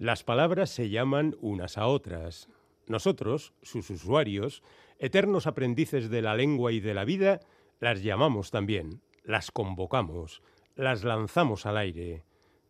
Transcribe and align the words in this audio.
Las 0.00 0.24
palabras 0.24 0.70
se 0.70 0.88
llaman 0.88 1.36
unas 1.42 1.76
a 1.76 1.86
otras. 1.86 2.48
Nosotros, 2.86 3.52
sus 3.60 3.90
usuarios, 3.90 4.62
eternos 4.98 5.46
aprendices 5.46 6.08
de 6.08 6.22
la 6.22 6.34
lengua 6.34 6.72
y 6.72 6.80
de 6.80 6.94
la 6.94 7.04
vida, 7.04 7.40
las 7.80 8.02
llamamos 8.02 8.50
también, 8.50 9.02
las 9.24 9.50
convocamos, 9.50 10.40
las 10.74 11.04
lanzamos 11.04 11.66
al 11.66 11.76
aire, 11.76 12.24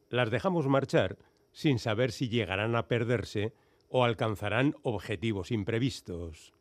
las 0.09 0.33
dejamos 0.33 0.67
marchar 0.67 1.19
sin 1.53 1.79
saber 1.79 2.11
si 2.11 2.29
llegarán 2.29 2.75
a 2.75 2.89
perderse 2.89 3.55
o 3.89 4.03
alcanzarán 4.03 4.75
objetivos 4.83 5.53
imprevistos. 5.53 6.53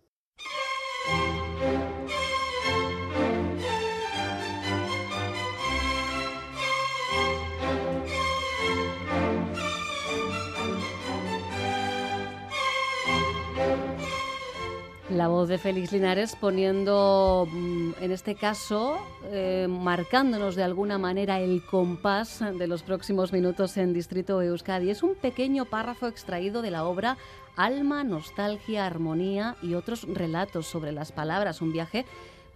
Voz 15.30 15.48
de 15.48 15.58
Félix 15.58 15.92
Linares 15.92 16.36
poniendo, 16.36 17.48
mm, 17.52 17.92
en 18.02 18.12
este 18.12 18.36
caso, 18.36 18.98
eh, 19.32 19.68
marcándonos 19.70 20.56
de 20.56 20.64
alguna 20.64 20.98
manera 20.98 21.40
el 21.40 21.64
compás 21.66 22.44
de 22.58 22.68
los 22.68 22.84
próximos 22.84 23.32
minutos 23.32 23.78
en 23.78 23.94
Distrito 23.94 24.42
Euskadi. 24.42 24.90
Es 24.90 25.04
un 25.04 25.16
pequeño 25.16 25.66
párrafo 25.66 26.08
extraído 26.08 26.62
de 26.62 26.72
la 26.72 26.86
obra 26.86 27.18
Alma, 27.56 28.04
Nostalgia, 28.04 28.86
Armonía 28.86 29.56
y 29.62 29.74
otros 29.74 30.04
relatos 30.08 30.68
sobre 30.68 30.92
las 30.92 31.12
palabras. 31.12 31.62
Un 31.62 31.72
viaje 31.72 32.06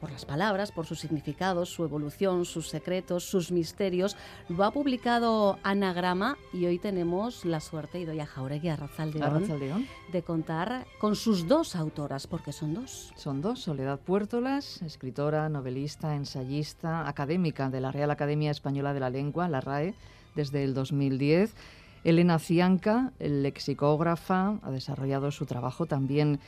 por 0.04 0.12
las 0.12 0.26
palabras, 0.26 0.74
por 0.74 0.86
sus 0.86 1.00
significados, 1.00 1.70
su 1.70 1.86
evolución, 1.86 2.44
sus 2.44 2.68
secretos, 2.68 3.24
sus 3.24 3.54
misterios. 3.54 4.18
Lo 4.50 4.66
ha 4.66 4.72
publicado 4.72 5.58
Anagrama 5.64 6.36
y 6.52 6.66
hoy 6.66 6.78
tenemos 6.78 7.46
la 7.46 7.62
suerte, 7.62 8.02
y 8.02 8.06
doy 8.06 8.20
a 8.20 8.26
Jauregui 8.26 8.68
Arrachaldeón, 8.68 9.88
de 10.12 10.22
contar 10.22 10.86
con 11.00 11.16
sus 11.16 11.48
dos 11.48 11.78
autoras, 11.78 12.28
porque 12.28 12.52
son 12.52 12.73
dos. 12.73 13.14
Son 13.16 13.40
dos, 13.40 13.62
Soledad 13.62 13.98
Puertolas, 13.98 14.82
escritora, 14.82 15.48
novelista, 15.48 16.16
ensayista, 16.16 17.08
académica 17.08 17.70
de 17.70 17.80
la 17.80 17.94
Real 17.94 18.12
Academia 18.12 18.52
Española 18.52 18.94
de 18.94 19.00
la 19.00 19.10
Lengua, 19.10 19.48
la 19.48 19.62
RAE, 19.62 19.95
desde 20.36 20.66
el 20.66 20.73
2010. 20.73 21.56
Elena 22.04 22.40
Cianca, 22.40 23.12
lexicógrafa, 23.20 24.59
ha 24.62 24.72
desarrollado 24.72 25.32
su 25.32 25.46
trabajo 25.46 25.86
también 25.86 26.40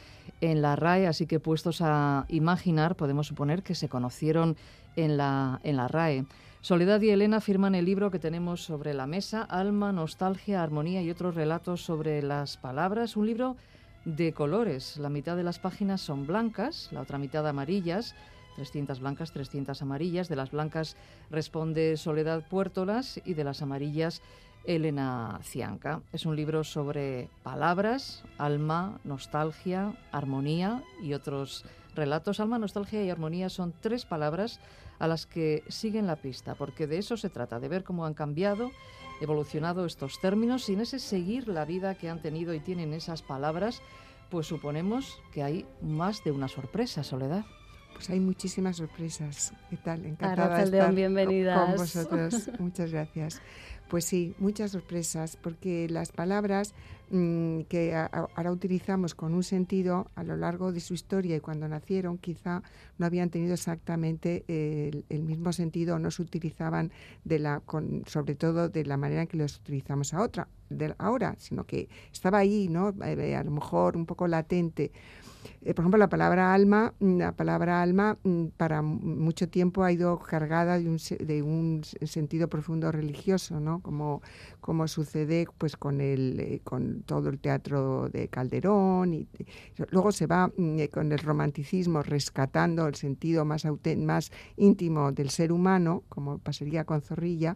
en 0.41 0.61
la 0.61 0.75
RAE, 0.75 1.07
así 1.07 1.27
que 1.27 1.39
puestos 1.39 1.81
a 1.81 2.25
imaginar, 2.29 2.95
podemos 2.95 3.27
suponer 3.27 3.63
que 3.63 3.75
se 3.75 3.87
conocieron 3.87 4.57
en 4.95 5.17
la, 5.17 5.59
en 5.63 5.77
la 5.77 5.87
RAE. 5.87 6.25
Soledad 6.61 6.99
y 7.01 7.09
Elena 7.09 7.41
firman 7.41 7.75
el 7.75 7.85
libro 7.85 8.09
que 8.11 8.19
tenemos 8.19 8.63
sobre 8.63 8.93
la 8.93 9.05
mesa, 9.05 9.43
Alma, 9.43 9.91
Nostalgia, 9.91 10.63
Armonía 10.63 11.01
y 11.01 11.11
otros 11.11 11.35
relatos 11.35 11.85
sobre 11.85 12.21
las 12.21 12.57
palabras, 12.57 13.15
un 13.15 13.27
libro 13.27 13.55
de 14.03 14.33
colores. 14.33 14.97
La 14.97 15.09
mitad 15.09 15.37
de 15.37 15.43
las 15.43 15.59
páginas 15.59 16.01
son 16.01 16.25
blancas, 16.25 16.89
la 16.91 17.01
otra 17.01 17.17
mitad 17.17 17.47
amarillas, 17.47 18.15
300 18.55 18.99
blancas, 18.99 19.31
300 19.31 19.81
amarillas. 19.81 20.29
De 20.29 20.35
las 20.35 20.51
blancas 20.51 20.95
responde 21.29 21.97
Soledad 21.97 22.47
Puertolas 22.47 23.21
y 23.25 23.33
de 23.33 23.43
las 23.43 23.61
amarillas 23.61 24.21
Elena 24.67 25.39
Cianca. 25.43 26.01
Es 26.11 26.25
un 26.25 26.35
libro 26.35 26.63
sobre 26.63 27.29
palabras, 27.43 28.23
alma, 28.37 28.99
nostalgia, 29.03 29.93
armonía 30.11 30.83
y 31.01 31.13
otros 31.13 31.65
relatos. 31.95 32.39
Alma, 32.39 32.59
nostalgia 32.59 33.03
y 33.03 33.09
armonía 33.09 33.49
son 33.49 33.73
tres 33.79 34.05
palabras 34.05 34.59
a 34.99 35.07
las 35.07 35.25
que 35.25 35.63
siguen 35.67 36.07
la 36.07 36.15
pista, 36.15 36.55
porque 36.55 36.87
de 36.87 36.97
eso 36.97 37.17
se 37.17 37.29
trata, 37.29 37.59
de 37.59 37.67
ver 37.67 37.83
cómo 37.83 38.05
han 38.05 38.13
cambiado, 38.13 38.71
evolucionado 39.21 39.85
estos 39.85 40.19
términos, 40.19 40.63
sin 40.63 40.81
ese 40.81 40.99
seguir 40.99 41.47
la 41.47 41.65
vida 41.65 41.95
que 41.95 42.09
han 42.09 42.21
tenido 42.21 42.53
y 42.53 42.59
tienen 42.59 42.93
esas 42.93 43.21
palabras, 43.21 43.81
pues 44.29 44.47
suponemos 44.47 45.19
que 45.31 45.43
hay 45.43 45.65
más 45.81 46.23
de 46.23 46.31
una 46.31 46.47
sorpresa, 46.47 47.03
Soledad. 47.03 47.45
Pues 47.95 48.09
hay 48.09 48.19
muchísimas 48.19 48.75
sorpresas. 48.75 49.53
¿Qué 49.69 49.77
tal? 49.77 50.05
Encantada 50.05 50.57
de 50.57 50.63
estar 50.65 51.67
con 51.67 51.75
vosotros. 51.77 52.51
Muchas 52.59 52.91
gracias. 52.91 53.41
Pues 53.87 54.03
sí, 54.03 54.35
muchas 54.39 54.71
sorpresas, 54.71 55.37
porque 55.37 55.87
las 55.89 56.11
palabras 56.11 56.73
mm, 57.11 57.61
que 57.61 57.95
ahora 57.95 58.51
utilizamos 58.51 59.13
con 59.13 59.33
un 59.33 59.43
sentido 59.43 60.09
a 60.15 60.23
lo 60.23 60.35
largo 60.35 60.71
de 60.71 60.79
su 60.79 60.95
historia 60.95 61.35
y 61.35 61.39
cuando 61.39 61.67
nacieron 61.67 62.17
quizá 62.17 62.63
no 62.97 63.05
habían 63.05 63.29
tenido 63.29 63.53
exactamente 63.53 64.43
el, 64.47 65.23
mismo 65.23 65.53
sentido, 65.53 65.99
no 65.99 66.09
se 66.09 66.23
utilizaban 66.23 66.91
de 67.23 67.39
la, 67.39 67.59
con, 67.59 68.03
sobre 68.07 68.35
todo 68.35 68.69
de 68.69 68.85
la 68.85 68.97
manera 68.97 69.21
en 69.21 69.27
que 69.27 69.37
los 69.37 69.57
utilizamos 69.57 70.13
a 70.15 70.21
otra, 70.21 70.47
de 70.69 70.95
ahora, 70.97 71.35
sino 71.37 71.65
que 71.65 71.87
estaba 72.11 72.39
ahí, 72.39 72.67
¿no? 72.67 72.91
Eh, 73.03 73.35
a 73.35 73.43
lo 73.43 73.51
mejor 73.51 73.95
un 73.95 74.07
poco 74.07 74.27
latente. 74.27 74.91
Eh, 75.61 75.73
por 75.73 75.83
ejemplo, 75.83 75.97
la 75.97 76.09
palabra 76.09 76.53
alma, 76.53 76.93
mm, 76.99 77.17
la 77.17 77.31
palabra 77.31 77.81
alma 77.81 78.17
mm, 78.23 78.45
para 78.57 78.81
mucho 78.81 79.49
tiempo 79.49 79.83
ha 79.83 79.91
ido 79.91 80.17
cargada 80.19 80.77
de 80.77 80.87
un, 80.87 80.97
de 81.19 81.41
un 81.41 81.83
sentido 81.83 82.47
profundo 82.47 82.91
religioso, 82.91 83.59
¿no? 83.59 83.81
Como, 83.81 84.21
como 84.61 84.87
sucede 84.87 85.47
pues 85.57 85.75
con 85.77 86.01
el 86.01 86.39
eh, 86.39 86.61
con 86.63 87.01
todo 87.03 87.29
el 87.29 87.39
teatro 87.39 88.09
de 88.09 88.27
Calderón 88.27 89.13
y, 89.13 89.27
luego 89.89 90.11
se 90.11 90.27
va 90.27 90.47
mm, 90.47 90.79
eh, 90.79 90.89
con 90.89 91.11
el 91.11 91.19
romanticismo 91.19 92.03
rescatando 92.03 92.87
el 92.87 92.95
sentido 92.95 93.45
más 93.45 93.65
más 93.97 94.31
íntimo 94.57 95.11
del 95.11 95.29
ser 95.29 95.51
humano, 95.51 96.03
como 96.09 96.37
pasaría 96.39 96.83
con 96.85 97.01
Zorrilla 97.01 97.55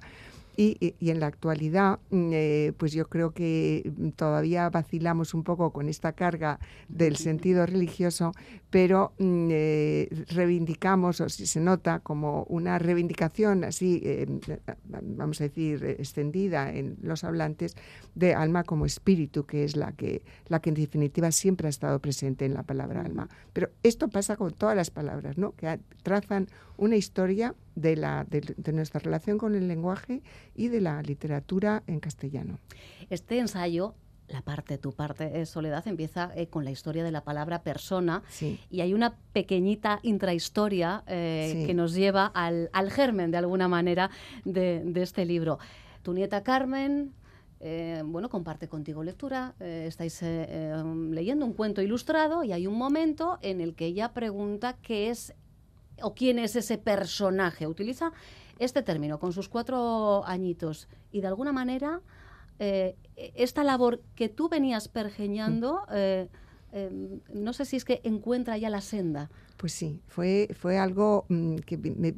y, 0.62 1.10
en 1.10 1.22
la 1.22 1.28
actualidad, 1.28 2.00
mm, 2.10 2.30
eh, 2.34 2.74
pues 2.76 2.92
yo 2.92 3.08
creo 3.08 3.32
que 3.32 3.94
todavía 4.18 4.70
vacilamos 4.70 5.34
un 5.34 5.46
poco 5.46 5.72
con 5.72 5.88
esta 5.88 6.12
carga 6.12 6.60
del 6.90 7.16
sentido 7.16 7.66
religioso, 7.66 8.34
pero 8.70 9.14
mm, 9.20 9.48
eh, 9.52 10.26
reivindicamos, 10.28 11.22
o 11.22 11.30
si 11.30 11.48
se 11.48 11.62
nota 11.62 12.00
como 12.00 12.44
una 12.50 12.78
reivindicación 12.78 13.64
así, 13.64 14.02
eh, 14.04 14.28
vamos 15.16 15.40
a 15.40 15.46
decir, 15.46 15.82
extendida 15.98 16.74
en 16.74 16.98
los 17.02 17.24
hablantes, 17.24 17.78
de 18.16 18.34
alma 18.34 18.66
como 18.66 18.86
espíritu, 18.86 19.46
que 19.46 19.64
es 19.64 19.78
la 19.78 19.94
que, 19.94 20.24
la 20.48 20.60
que 20.60 20.72
en 20.72 20.76
definitiva 20.76 21.32
siempre 21.32 21.68
ha 21.68 21.70
estado 21.70 22.00
presente 22.00 22.44
en 22.44 22.54
la 22.54 22.64
palabra 22.64 23.02
alma. 23.02 23.30
Pero 23.54 23.70
esto 23.82 24.10
pasa 24.10 24.36
con 24.36 24.52
todas 24.52 24.76
las 24.76 24.92
palabras, 24.92 25.38
¿no? 25.38 25.54
que 25.54 25.80
trazan 26.04 26.48
una 26.76 26.98
historia 26.98 27.56
de, 27.82 27.96
la, 27.96 28.26
de, 28.26 28.74
nuestra 28.74 29.00
relación 29.00 29.38
con 29.38 29.56
el 29.56 29.68
lenguaje 29.68 30.22
y 30.56 30.68
de 30.68 30.82
la 30.82 31.02
literatura 31.02 31.84
en 31.88 32.00
castellano. 32.00 32.60
Este 33.10 33.40
ensayo 33.40 33.96
la 34.30 34.42
parte, 34.42 34.78
tu 34.78 34.94
parte, 34.94 35.42
eh, 35.42 35.46
Soledad, 35.46 35.88
empieza 35.88 36.32
eh, 36.36 36.48
con 36.48 36.64
la 36.64 36.72
historia 36.72 37.04
de 37.04 37.12
la 37.12 37.24
palabra 37.24 37.64
persona 37.64 38.22
y 38.70 38.82
hay 38.82 38.94
una 38.94 39.18
pequeñita 39.34 40.00
intrahistoria 40.04 41.04
eh, 41.08 41.64
que 41.66 41.74
nos 41.74 41.94
lleva 41.94 42.28
al, 42.28 42.70
germen, 42.92 43.32
de 43.32 43.38
alguna 43.38 43.68
manera, 43.68 44.12
de, 44.46 44.84
este 44.96 45.26
libro. 45.26 45.58
Tu 46.04 46.14
nieta 46.14 46.44
Carmen, 46.44 47.14
bueno, 48.06 48.30
comparte 48.30 48.68
contigo 48.68 49.04
lectura, 49.04 49.56
estáis 49.60 50.22
leyendo 50.22 51.46
un 51.46 51.54
cuento 51.54 51.82
ilustrado 51.82 52.44
y 52.44 52.52
hay 52.52 52.68
un 52.68 52.78
momento 52.78 53.40
en 53.42 53.62
el 53.62 53.74
que 53.76 53.88
ella 53.88 54.14
pregunta 54.14 54.78
qué 54.82 55.10
es 55.10 55.34
o 56.02 56.14
quién 56.14 56.40
es 56.40 56.56
ese 56.56 56.78
personaje. 56.78 57.68
Utiliza 57.68 58.12
este 58.60 58.82
término 58.84 59.20
con 59.20 59.34
sus 59.34 59.50
cuatro 59.50 60.24
añitos 60.26 60.88
y 61.12 61.22
de 61.22 61.28
alguna 61.28 61.52
manera 61.52 62.02
eh, 62.60 62.96
esta 63.16 63.64
labor 63.64 64.02
que 64.16 64.28
tú 64.28 64.50
venías 64.50 64.90
pergeñando, 64.90 65.86
eh, 65.92 66.28
eh, 66.74 67.20
no 67.34 67.54
sé 67.54 67.66
si 67.66 67.78
es 67.78 67.86
que 67.86 68.02
encuentra 68.04 68.58
ya 68.58 68.70
la 68.70 68.82
senda. 68.82 69.30
Pues 69.60 69.74
sí, 69.74 70.02
fue, 70.08 70.48
fue 70.58 70.78
algo 70.78 71.26
mm, 71.28 71.58
que 71.66 72.16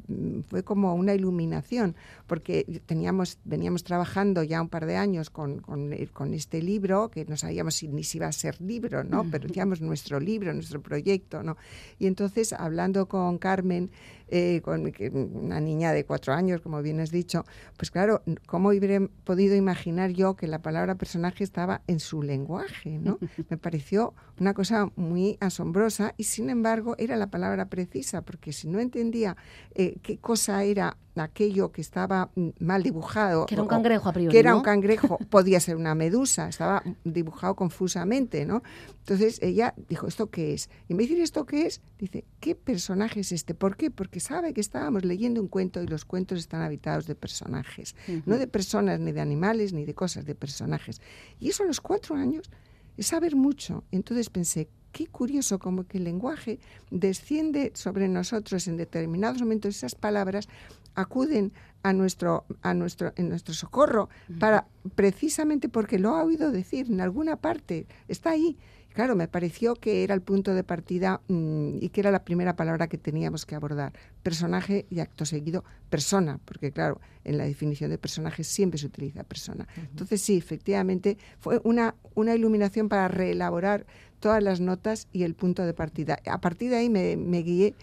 fue 0.48 0.62
como 0.62 0.94
una 0.94 1.12
iluminación, 1.12 1.96
porque 2.28 2.82
teníamos, 2.86 3.36
veníamos 3.42 3.82
trabajando 3.82 4.44
ya 4.44 4.62
un 4.62 4.68
par 4.68 4.86
de 4.86 4.96
años 4.96 5.28
con, 5.28 5.58
con, 5.58 6.34
este 6.34 6.62
libro, 6.62 7.10
que 7.10 7.24
no 7.24 7.36
sabíamos 7.36 7.74
si, 7.74 7.88
ni 7.88 8.04
si 8.04 8.18
iba 8.18 8.28
a 8.28 8.32
ser 8.32 8.60
libro, 8.60 9.02
¿no? 9.02 9.26
Pero 9.28 9.48
decíamos 9.48 9.80
nuestro 9.80 10.20
libro, 10.20 10.54
nuestro 10.54 10.80
proyecto, 10.80 11.42
¿no? 11.42 11.56
Y 11.98 12.06
entonces, 12.06 12.52
hablando 12.52 13.08
con 13.08 13.38
Carmen, 13.38 13.90
eh, 14.34 14.62
con 14.62 14.90
una 15.34 15.60
niña 15.60 15.92
de 15.92 16.06
cuatro 16.06 16.32
años, 16.32 16.62
como 16.62 16.80
bien 16.80 17.00
has 17.00 17.10
dicho, 17.10 17.44
pues 17.76 17.90
claro, 17.90 18.22
¿cómo 18.46 18.70
hubiera 18.70 19.06
podido 19.24 19.54
imaginar 19.56 20.12
yo 20.12 20.36
que 20.36 20.46
la 20.46 20.62
palabra 20.62 20.94
personaje 20.94 21.44
estaba 21.44 21.82
en 21.86 22.00
su 22.00 22.22
lenguaje? 22.22 22.98
¿no? 22.98 23.18
Me 23.50 23.58
pareció 23.58 24.14
una 24.40 24.54
cosa 24.54 24.90
muy 24.96 25.36
asombrosa 25.40 26.14
y 26.16 26.24
sin 26.24 26.48
embargo 26.48 26.94
era 26.96 27.16
la 27.16 27.26
palabra 27.32 27.66
precisa, 27.66 28.22
porque 28.22 28.52
si 28.52 28.68
no 28.68 28.78
entendía 28.78 29.36
eh, 29.74 29.96
qué 30.02 30.18
cosa 30.18 30.62
era 30.62 30.96
aquello 31.16 31.72
que 31.72 31.80
estaba 31.80 32.30
mm, 32.34 32.48
mal 32.60 32.82
dibujado. 32.82 33.46
Que 33.46 33.54
era 33.54 33.62
un 33.62 33.68
cangrejo 33.68 34.08
a 34.08 34.12
priori. 34.12 34.32
Que 34.32 34.38
era 34.38 34.54
un 34.54 34.62
cangrejo, 34.62 35.18
podía 35.30 35.58
ser 35.58 35.76
una 35.76 35.96
medusa, 35.96 36.48
estaba 36.48 36.82
dibujado 37.04 37.56
confusamente, 37.56 38.46
¿no? 38.46 38.62
Entonces 39.00 39.42
ella 39.42 39.74
dijo, 39.88 40.06
¿esto 40.06 40.30
qué 40.30 40.54
es? 40.54 40.70
Y 40.88 40.94
me 40.94 41.02
dice, 41.02 41.20
¿esto 41.20 41.44
qué 41.44 41.66
es? 41.66 41.80
Dice, 41.98 42.24
¿qué 42.38 42.54
personaje 42.54 43.20
es 43.20 43.32
este? 43.32 43.54
¿Por 43.54 43.76
qué? 43.76 43.90
Porque 43.90 44.20
sabe 44.20 44.54
que 44.54 44.60
estábamos 44.60 45.04
leyendo 45.04 45.40
un 45.40 45.48
cuento 45.48 45.82
y 45.82 45.86
los 45.88 46.04
cuentos 46.04 46.38
están 46.38 46.62
habitados 46.62 47.06
de 47.06 47.16
personajes, 47.16 47.96
no 48.24 48.38
de 48.38 48.46
personas, 48.46 49.00
ni 49.00 49.10
de 49.10 49.20
animales, 49.20 49.72
ni 49.72 49.84
de 49.84 49.94
cosas, 49.94 50.24
de 50.24 50.34
personajes. 50.34 51.00
Y 51.40 51.48
eso 51.48 51.64
a 51.64 51.66
los 51.66 51.80
cuatro 51.80 52.14
años 52.14 52.50
es 52.96 53.06
saber 53.06 53.36
mucho. 53.36 53.84
Entonces 53.90 54.30
pensé, 54.30 54.68
qué 54.92 55.06
curioso 55.06 55.58
como 55.58 55.84
que 55.84 55.98
el 55.98 56.04
lenguaje 56.04 56.60
desciende 56.90 57.72
sobre 57.74 58.08
nosotros 58.08 58.68
en 58.68 58.76
determinados 58.76 59.40
momentos, 59.40 59.76
esas 59.76 59.94
palabras 59.94 60.48
acuden 60.94 61.52
a 61.82 61.92
nuestro, 61.92 62.44
a 62.62 62.74
nuestro, 62.74 63.12
en 63.16 63.28
nuestro 63.28 63.54
socorro 63.54 64.08
para 64.38 64.66
precisamente 64.94 65.68
porque 65.68 65.98
lo 65.98 66.10
ha 66.14 66.22
oído 66.22 66.52
decir 66.52 66.86
en 66.88 67.00
alguna 67.00 67.36
parte, 67.36 67.86
está 68.08 68.30
ahí. 68.30 68.56
Claro, 68.92 69.16
me 69.16 69.26
pareció 69.26 69.74
que 69.74 70.04
era 70.04 70.14
el 70.14 70.20
punto 70.20 70.52
de 70.52 70.64
partida 70.64 71.22
mm, 71.28 71.78
y 71.80 71.88
que 71.88 72.00
era 72.02 72.10
la 72.10 72.24
primera 72.24 72.56
palabra 72.56 72.88
que 72.88 72.98
teníamos 72.98 73.46
que 73.46 73.54
abordar. 73.54 73.94
Personaje 74.22 74.84
y 74.90 75.00
acto 75.00 75.24
seguido, 75.24 75.64
persona, 75.88 76.38
porque 76.44 76.72
claro, 76.72 77.00
en 77.24 77.38
la 77.38 77.44
definición 77.44 77.88
de 77.88 77.96
personaje 77.96 78.44
siempre 78.44 78.78
se 78.78 78.86
utiliza 78.86 79.24
persona. 79.24 79.66
Entonces 79.76 80.20
sí, 80.20 80.36
efectivamente, 80.36 81.16
fue 81.38 81.58
una, 81.64 81.94
una 82.14 82.34
iluminación 82.34 82.90
para 82.90 83.08
reelaborar 83.08 83.86
todas 84.22 84.42
las 84.42 84.60
notas 84.60 85.08
y 85.12 85.24
el 85.24 85.34
punto 85.34 85.64
de 85.64 85.74
partida. 85.74 86.16
A 86.30 86.40
partir 86.40 86.70
de 86.70 86.76
ahí 86.76 86.88
me, 86.88 87.42
guié, 87.42 87.74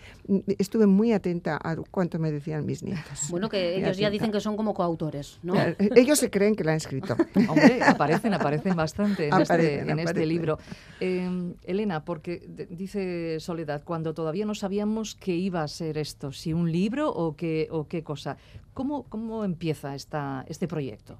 estuve 0.57 0.87
muy 0.87 1.11
atenta 1.11 1.59
a 1.61 1.75
cuánto 1.91 2.17
me 2.17 2.31
decían 2.31 2.65
mis 2.65 2.81
nietos. 2.81 3.27
Bueno, 3.29 3.49
que 3.49 3.75
ellos 3.75 3.97
ya 3.97 4.09
dicen 4.09 4.31
que 4.31 4.39
son 4.39 4.55
como 4.55 4.73
coautores, 4.73 5.39
¿no? 5.43 5.53
Ellos 5.95 6.17
se 6.17 6.29
creen 6.31 6.55
que 6.55 6.63
la 6.63 6.71
han 6.71 6.77
escrito. 6.77 7.17
Hombre, 7.49 7.83
aparecen, 7.83 8.33
aparecen 8.33 8.73
bastante 8.75 9.27
en, 9.27 9.41
este, 9.41 10.01
este, 10.01 10.25
libro. 10.25 10.57
Em, 11.01 11.55
Elena, 11.65 12.05
porque 12.05 12.41
dice 12.69 13.39
Soledad, 13.41 13.83
cuando 13.83 14.13
todavía 14.13 14.45
no 14.45 14.55
sabíamos 14.55 15.15
qué 15.15 15.35
iba 15.35 15.61
a 15.61 15.67
ser 15.67 15.97
esto, 15.97 16.31
si 16.31 16.53
un 16.53 16.71
libro 16.71 17.11
o 17.11 17.35
qué, 17.35 17.67
o 17.69 17.87
qué 17.87 18.01
cosa. 18.01 18.37
¿Cómo, 18.73 19.03
cómo 19.09 19.43
empieza 19.43 19.93
esta, 19.93 20.45
este 20.47 20.65
proyecto? 20.69 21.19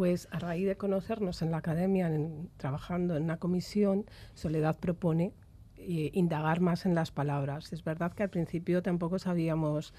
Pues 0.00 0.28
a 0.30 0.38
raíz 0.38 0.66
de 0.66 0.78
conocernos 0.78 1.42
en 1.42 1.50
la 1.50 1.58
academia, 1.58 2.10
trabajando 2.56 3.18
en 3.18 3.24
una 3.24 3.36
comisión, 3.36 4.06
Soledad 4.32 4.78
propone 4.78 5.34
eh, 5.76 6.10
indagar 6.14 6.60
más 6.60 6.86
en 6.86 6.94
las 6.94 7.10
palabras. 7.10 7.70
Es 7.74 7.84
verdad 7.84 8.10
que 8.14 8.22
al 8.22 8.30
principio 8.30 8.82
tampoco 8.82 9.18
sabíamos 9.18 9.92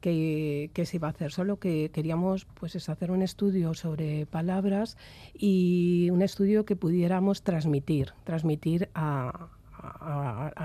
qué, 0.00 0.70
se 0.84 0.96
iba 0.98 1.08
a 1.08 1.10
hacer, 1.10 1.32
solo 1.32 1.58
que 1.58 1.90
queríamos 1.90 2.44
pues, 2.44 2.88
hacer 2.88 3.10
un 3.10 3.22
estudio 3.22 3.74
sobre 3.74 4.24
palabras 4.26 4.96
y 5.34 6.10
un 6.12 6.22
estudio 6.22 6.64
que 6.64 6.76
pudiéramos 6.76 7.42
transmitir, 7.42 8.12
transmitir 8.22 8.88
a, 8.94 9.48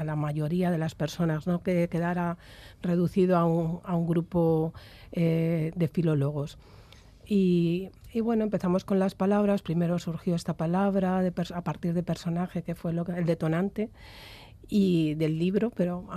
la 0.06 0.16
mayoría 0.16 0.70
de 0.70 0.78
las 0.78 0.94
personas, 0.94 1.48
no 1.48 1.64
que 1.64 1.90
quedara 1.90 2.38
reducido 2.84 3.36
a 3.36 3.46
un, 3.46 4.06
grupo 4.06 4.76
eh, 5.12 5.72
de 5.76 5.88
filólogos. 5.88 6.60
Y, 7.28 7.90
bueno, 8.22 8.44
empezamos 8.44 8.86
con 8.86 9.00
las 9.00 9.16
palabras. 9.16 9.62
Primero 9.62 10.00
surgió 10.00 10.36
esta 10.36 10.56
palabra 10.56 11.20
a 11.20 11.64
partir 11.64 11.94
de 11.94 12.04
personaje, 12.04 12.64
que 12.64 12.76
fue 12.76 12.92
el 12.92 13.26
detonante, 13.26 13.90
y 14.68 15.16
del 15.16 15.38
libro, 15.38 15.72
pero 15.72 16.08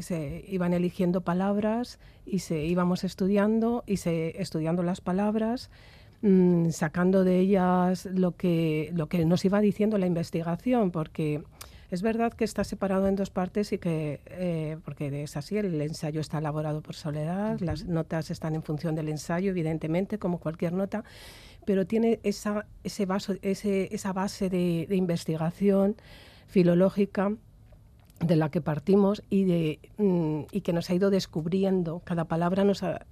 se 0.00 0.44
iban 0.48 0.72
eligiendo 0.72 1.22
palabras 1.22 1.98
y 2.24 2.40
se 2.40 2.64
íbamos 2.64 3.04
estudiando 3.04 3.84
y 3.86 3.96
se 3.98 4.40
estudiando 4.40 4.82
las 4.82 5.00
palabras, 5.00 5.70
mm, 6.22 6.70
sacando 6.70 7.24
de 7.24 7.38
ellas 7.40 8.06
lo 8.06 8.36
que, 8.36 8.90
lo 8.94 9.08
que 9.08 9.24
nos 9.24 9.44
iba 9.44 9.60
diciendo 9.60 9.98
la 9.98 10.06
investigación, 10.06 10.90
porque 10.90 11.42
es 11.90 12.02
verdad 12.02 12.32
que 12.34 12.44
está 12.44 12.64
separado 12.64 13.08
en 13.08 13.16
dos 13.16 13.30
partes 13.30 13.72
y 13.72 13.78
que, 13.78 14.20
eh, 14.26 14.76
porque 14.84 15.22
es 15.22 15.36
así, 15.36 15.56
el 15.56 15.80
ensayo 15.80 16.20
está 16.20 16.38
elaborado 16.38 16.82
por 16.82 16.94
Soledad, 16.94 17.60
las 17.60 17.86
notas 17.86 18.30
están 18.30 18.54
en 18.54 18.62
función 18.62 18.94
del 18.94 19.08
ensayo, 19.08 19.50
evidentemente, 19.50 20.18
como 20.18 20.38
cualquier 20.38 20.74
nota, 20.74 21.04
pero 21.64 21.86
tiene 21.86 22.20
esa, 22.22 22.66
ese 22.84 23.06
ese, 23.42 23.94
esa 23.94 24.12
base 24.12 24.50
de, 24.50 24.86
investigación 24.90 25.96
filológica 26.46 27.32
de 28.20 28.36
la 28.36 28.50
que 28.50 28.60
partimos 28.60 29.22
y, 29.30 29.44
de, 29.44 29.78
mm, 29.96 30.42
y 30.50 30.60
que 30.60 30.72
nos 30.72 30.90
ha 30.90 30.94
ido 30.94 31.08
descubriendo. 31.08 32.00
Cada 32.04 32.26
palabra 32.26 32.64
nos 32.64 32.82
ha, 32.82 33.06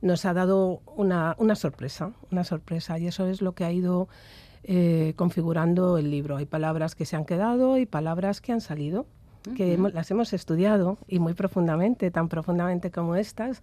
nos 0.00 0.24
ha 0.24 0.32
dado 0.34 0.82
una, 0.96 1.36
una 1.38 1.54
sorpresa, 1.54 2.12
una 2.32 2.42
sorpresa, 2.42 2.98
y 2.98 3.06
eso 3.06 3.28
es 3.28 3.40
lo 3.40 3.54
que 3.54 3.64
ha 3.64 3.72
ido 3.72 4.08
eh, 4.68 5.12
configurando 5.14 5.96
el 5.96 6.10
libro. 6.10 6.36
Hay 6.36 6.46
palabras 6.46 6.96
que 6.96 7.04
se 7.04 7.14
han 7.14 7.24
quedado 7.24 7.78
y 7.78 7.86
palabras 7.86 8.40
que 8.40 8.50
han 8.50 8.60
salido, 8.60 9.06
que 9.56 9.78
las 9.78 10.10
hemos 10.10 10.32
estudiado 10.32 10.98
y 11.06 11.20
muy 11.20 11.34
profundamente, 11.34 12.10
tan 12.10 12.28
profundamente 12.28 12.90
como 12.90 13.14
estas, 13.14 13.62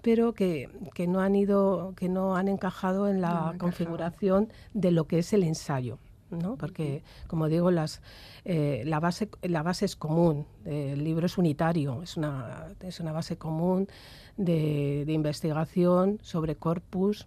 pero 0.00 0.32
que, 0.32 0.68
que 0.94 1.08
no 1.08 1.18
han 1.20 1.34
ido, 1.34 1.92
que 1.96 2.08
no 2.08 2.36
han 2.36 2.46
encajado 2.46 3.08
en 3.08 3.20
la 3.20 3.56
configuración 3.58 4.48
de 4.74 4.92
lo 4.92 5.08
que 5.08 5.18
es 5.18 5.32
el 5.32 5.42
ensayo. 5.42 5.98
¿no? 6.30 6.56
porque 6.56 7.02
como 7.26 7.48
digo 7.48 7.70
las, 7.70 8.00
eh, 8.44 8.82
la, 8.86 9.00
base, 9.00 9.28
la 9.42 9.62
base 9.62 9.84
es 9.84 9.96
común, 9.96 10.46
el 10.64 11.02
libro 11.02 11.26
es 11.26 11.36
unitario, 11.38 12.02
es 12.02 12.16
una, 12.16 12.74
es 12.80 13.00
una 13.00 13.12
base 13.12 13.36
común 13.36 13.88
de, 14.36 15.04
de 15.04 15.12
investigación 15.12 16.18
sobre 16.22 16.56
corpus, 16.56 17.26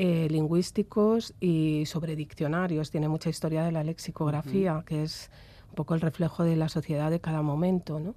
eh, 0.00 0.28
lingüísticos 0.30 1.34
y 1.40 1.82
sobre 1.86 2.14
diccionarios. 2.14 2.92
Tiene 2.92 3.08
mucha 3.08 3.30
historia 3.30 3.64
de 3.64 3.72
la 3.72 3.82
lexicografía, 3.82 4.84
que 4.86 5.02
es 5.02 5.28
un 5.70 5.74
poco 5.74 5.96
el 5.96 6.00
reflejo 6.00 6.44
de 6.44 6.54
la 6.54 6.68
sociedad 6.68 7.10
de 7.10 7.18
cada 7.18 7.42
momento. 7.42 7.98
¿no? 7.98 8.14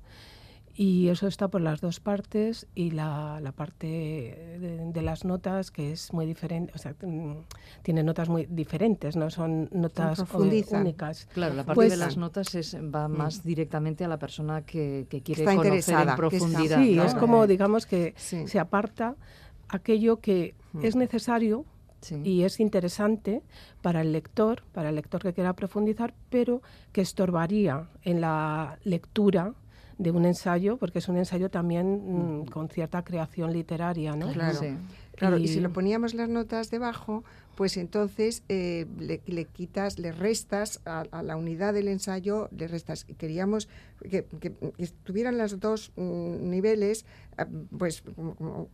Y 0.75 1.09
eso 1.09 1.25
está 1.25 1.47
por 1.47 1.59
las 1.59 1.81
dos 1.81 1.99
partes 1.99 2.67
y 2.75 2.91
la, 2.91 3.39
la 3.41 3.51
parte 3.51 4.91
de, 4.93 5.01
las 5.01 5.25
notas 5.25 5.71
que 5.71 5.91
es 5.91 6.13
muy 6.13 6.27
diferente, 6.27 6.71
o 6.75 6.77
sea, 6.77 6.93
mm, 7.01 7.45
tiene 7.81 8.03
notas 8.03 8.29
muy 8.29 8.45
diferentes, 8.45 9.15
no 9.15 9.31
son 9.31 9.67
notas 9.71 10.23
únicas. 10.35 11.27
Claro, 11.33 11.55
la 11.55 11.63
parte 11.63 11.75
pues 11.75 11.89
de 11.89 11.97
las 11.97 12.15
notas 12.15 12.53
es, 12.53 12.75
va 12.75 13.07
mm. 13.07 13.11
más 13.11 13.43
directamente 13.43 14.05
a 14.05 14.07
la 14.07 14.19
persona 14.19 14.61
que, 14.67 15.07
que 15.09 15.23
quiere 15.23 15.45
conocer 15.45 16.07
en 16.07 16.15
profundidad. 16.15 16.77
Sí, 16.77 16.99
es 16.99 17.15
como, 17.15 17.47
digamos, 17.47 17.87
que 17.87 18.13
se 18.17 18.59
aparta 18.59 19.15
aquello 19.67 20.19
que 20.19 20.53
mm. 20.73 20.85
es 20.85 20.95
necesario 20.95 21.65
y 22.23 22.43
es 22.43 22.59
interesante 22.59 23.43
para 23.81 24.01
el 24.01 24.11
lector, 24.11 24.63
para 24.73 24.89
el 24.89 24.95
lector 24.95 25.21
que 25.21 25.33
quiera 25.33 25.53
profundizar, 25.53 26.13
pero 26.29 26.61
que 26.91 27.01
estorbaría 27.01 27.89
en 28.03 28.21
la 28.21 28.79
lectura 28.83 29.53
de 29.97 30.09
un 30.09 30.25
ensayo, 30.25 30.77
porque 30.77 30.97
es 30.97 31.07
un 31.09 31.17
ensayo 31.17 31.49
también 31.49 32.41
mm, 32.41 32.45
con 32.45 32.69
cierta 32.69 33.03
creación 33.03 33.53
literaria, 33.53 34.15
¿no? 34.15 34.31
Claro, 34.31 34.59
claro. 35.15 35.37
Y... 35.37 35.47
si 35.47 35.59
lo 35.59 35.71
poníamos 35.71 36.15
las 36.15 36.27
notas 36.27 36.71
debajo, 36.71 37.23
pues 37.55 37.77
entonces 37.77 38.43
eh, 38.49 38.87
le, 38.97 39.45
quitas, 39.45 39.99
le 39.99 40.11
restas 40.11 40.81
a, 40.85 41.01
a, 41.11 41.21
la 41.21 41.35
unidad 41.35 41.75
del 41.75 41.87
ensayo, 41.87 42.49
le 42.57 42.67
restas. 42.67 43.05
Queríamos 43.19 43.69
que, 44.09 44.25
que, 44.39 44.53
estuvieran 44.77 45.37
los 45.37 45.59
dos 45.59 45.91
mm, 45.95 46.49
niveles 46.49 47.05
ah, 47.37 47.47
pues 47.77 48.03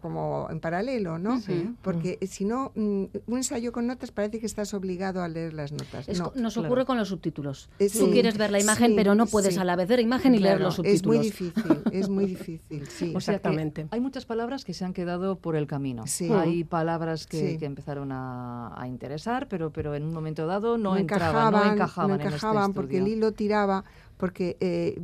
como, 0.02 0.48
en 0.50 0.60
paralelo, 0.60 1.18
¿no? 1.18 1.42
Porque 1.82 2.18
si 2.28 2.46
no, 2.46 2.72
mm, 2.76 3.04
un 3.28 3.38
ensayo 3.38 3.72
con 3.72 3.88
notas 3.88 4.12
parece 4.12 4.40
que 4.40 4.46
estás 4.46 4.74
obligado 4.74 5.22
a 5.22 5.28
leer 5.28 5.54
las 5.54 5.72
notas. 5.72 6.08
nos 6.36 6.58
ocurre 6.58 6.86
con 6.86 6.98
los 6.98 7.10
subtítulos. 7.10 7.70
Eh, 7.80 7.90
Tú 7.90 8.12
quieres 8.12 8.38
ver 8.38 8.52
la 8.52 8.60
imagen, 8.60 8.96
pero 8.96 9.16
no 9.16 9.26
puedes 9.26 9.58
a 9.58 9.64
la 9.64 9.76
vez 9.76 9.88
ver 9.88 10.00
imagen 10.00 10.36
y 10.36 10.40
leer 10.40 10.62
los 10.62 10.76
subtítulos. 10.76 11.02
Es 11.02 11.06
muy 11.06 11.18
difícil, 11.20 11.82
es 11.92 12.10
muy 12.10 12.26
difícil, 12.26 12.88
sí. 12.88 13.14
Exactamente. 13.16 13.88
hay 13.92 14.00
muchas 14.00 14.26
palabras 14.26 14.64
que 14.64 14.74
se 14.74 14.86
han 14.86 14.94
quedado 14.94 15.38
por 15.38 15.56
el 15.56 15.68
camino. 15.68 16.06
Hay 16.32 16.64
palabras 16.64 17.28
que, 17.28 17.58
empezaron 17.68 18.12
a, 18.12 18.86
interesar, 18.88 19.48
pero, 19.50 19.72
pero 19.72 19.96
en 19.96 20.04
un 20.04 20.14
momento 20.14 20.48
dado 20.48 20.78
no, 20.78 20.96
entraban, 20.96 21.52
no 21.52 21.74
encajaban, 21.74 22.10
no 22.10 22.24
encajaban 22.24 22.70
este 22.70 22.74
porque 22.74 22.98
el 23.00 23.08
hilo 23.08 23.34
tiraba 23.34 23.84
porque 24.18 24.58
eh, 24.60 25.00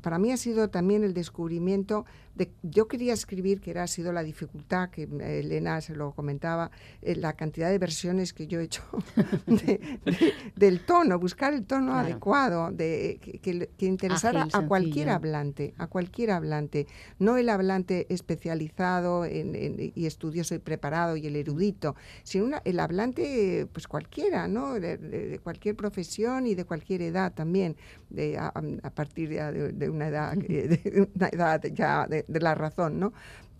para 0.00 0.18
mí 0.18 0.30
ha 0.30 0.36
sido 0.36 0.68
también 0.68 1.02
el 1.04 1.14
descubrimiento 1.14 2.04
de, 2.38 2.52
yo 2.62 2.86
quería 2.88 3.12
escribir, 3.12 3.60
que 3.60 3.72
era, 3.72 3.82
ha 3.82 3.86
sido 3.86 4.12
la 4.12 4.22
dificultad, 4.22 4.90
que 4.90 5.02
Elena 5.02 5.80
se 5.80 5.94
lo 5.94 6.12
comentaba, 6.12 6.70
eh, 7.02 7.16
la 7.16 7.34
cantidad 7.34 7.68
de 7.68 7.78
versiones 7.78 8.32
que 8.32 8.46
yo 8.46 8.60
he 8.60 8.64
hecho 8.64 8.82
del 10.56 10.80
tono, 10.86 11.18
buscar 11.18 11.52
el 11.52 11.64
tono 11.64 11.94
adecuado, 11.94 12.70
de, 12.70 13.18
que, 13.42 13.86
interesara 13.86 14.46
a 14.52 14.66
cualquier 14.66 15.10
hablante, 15.10 15.74
a 15.78 15.88
cualquier 15.88 16.30
hablante, 16.30 16.86
no 17.18 17.36
el 17.36 17.48
hablante 17.48 18.06
especializado 18.08 19.26
y 19.26 20.06
estudioso 20.06 20.54
y 20.54 20.58
preparado 20.58 21.16
y 21.16 21.26
el 21.26 21.36
erudito, 21.36 21.96
sino 22.22 22.60
el 22.64 22.80
hablante, 22.80 23.66
pues 23.72 23.88
cualquiera, 23.88 24.46
¿no? 24.46 24.74
De, 24.74 24.96
de, 24.96 25.38
cualquier 25.40 25.74
profesión 25.74 26.46
y 26.46 26.54
de 26.54 26.64
cualquier 26.64 27.02
edad 27.02 27.32
también 27.32 27.76
de, 28.10 28.38
a, 28.38 28.52
partir 28.94 29.28
de, 29.28 29.90
una 29.90 30.08
edad, 30.08 30.36
de 30.36 31.08
una 31.14 31.28
edad 31.28 31.62
ya 31.72 32.06
de, 32.06 32.24
la 32.28 32.54
razón, 32.54 33.00
¿no? 33.00 33.12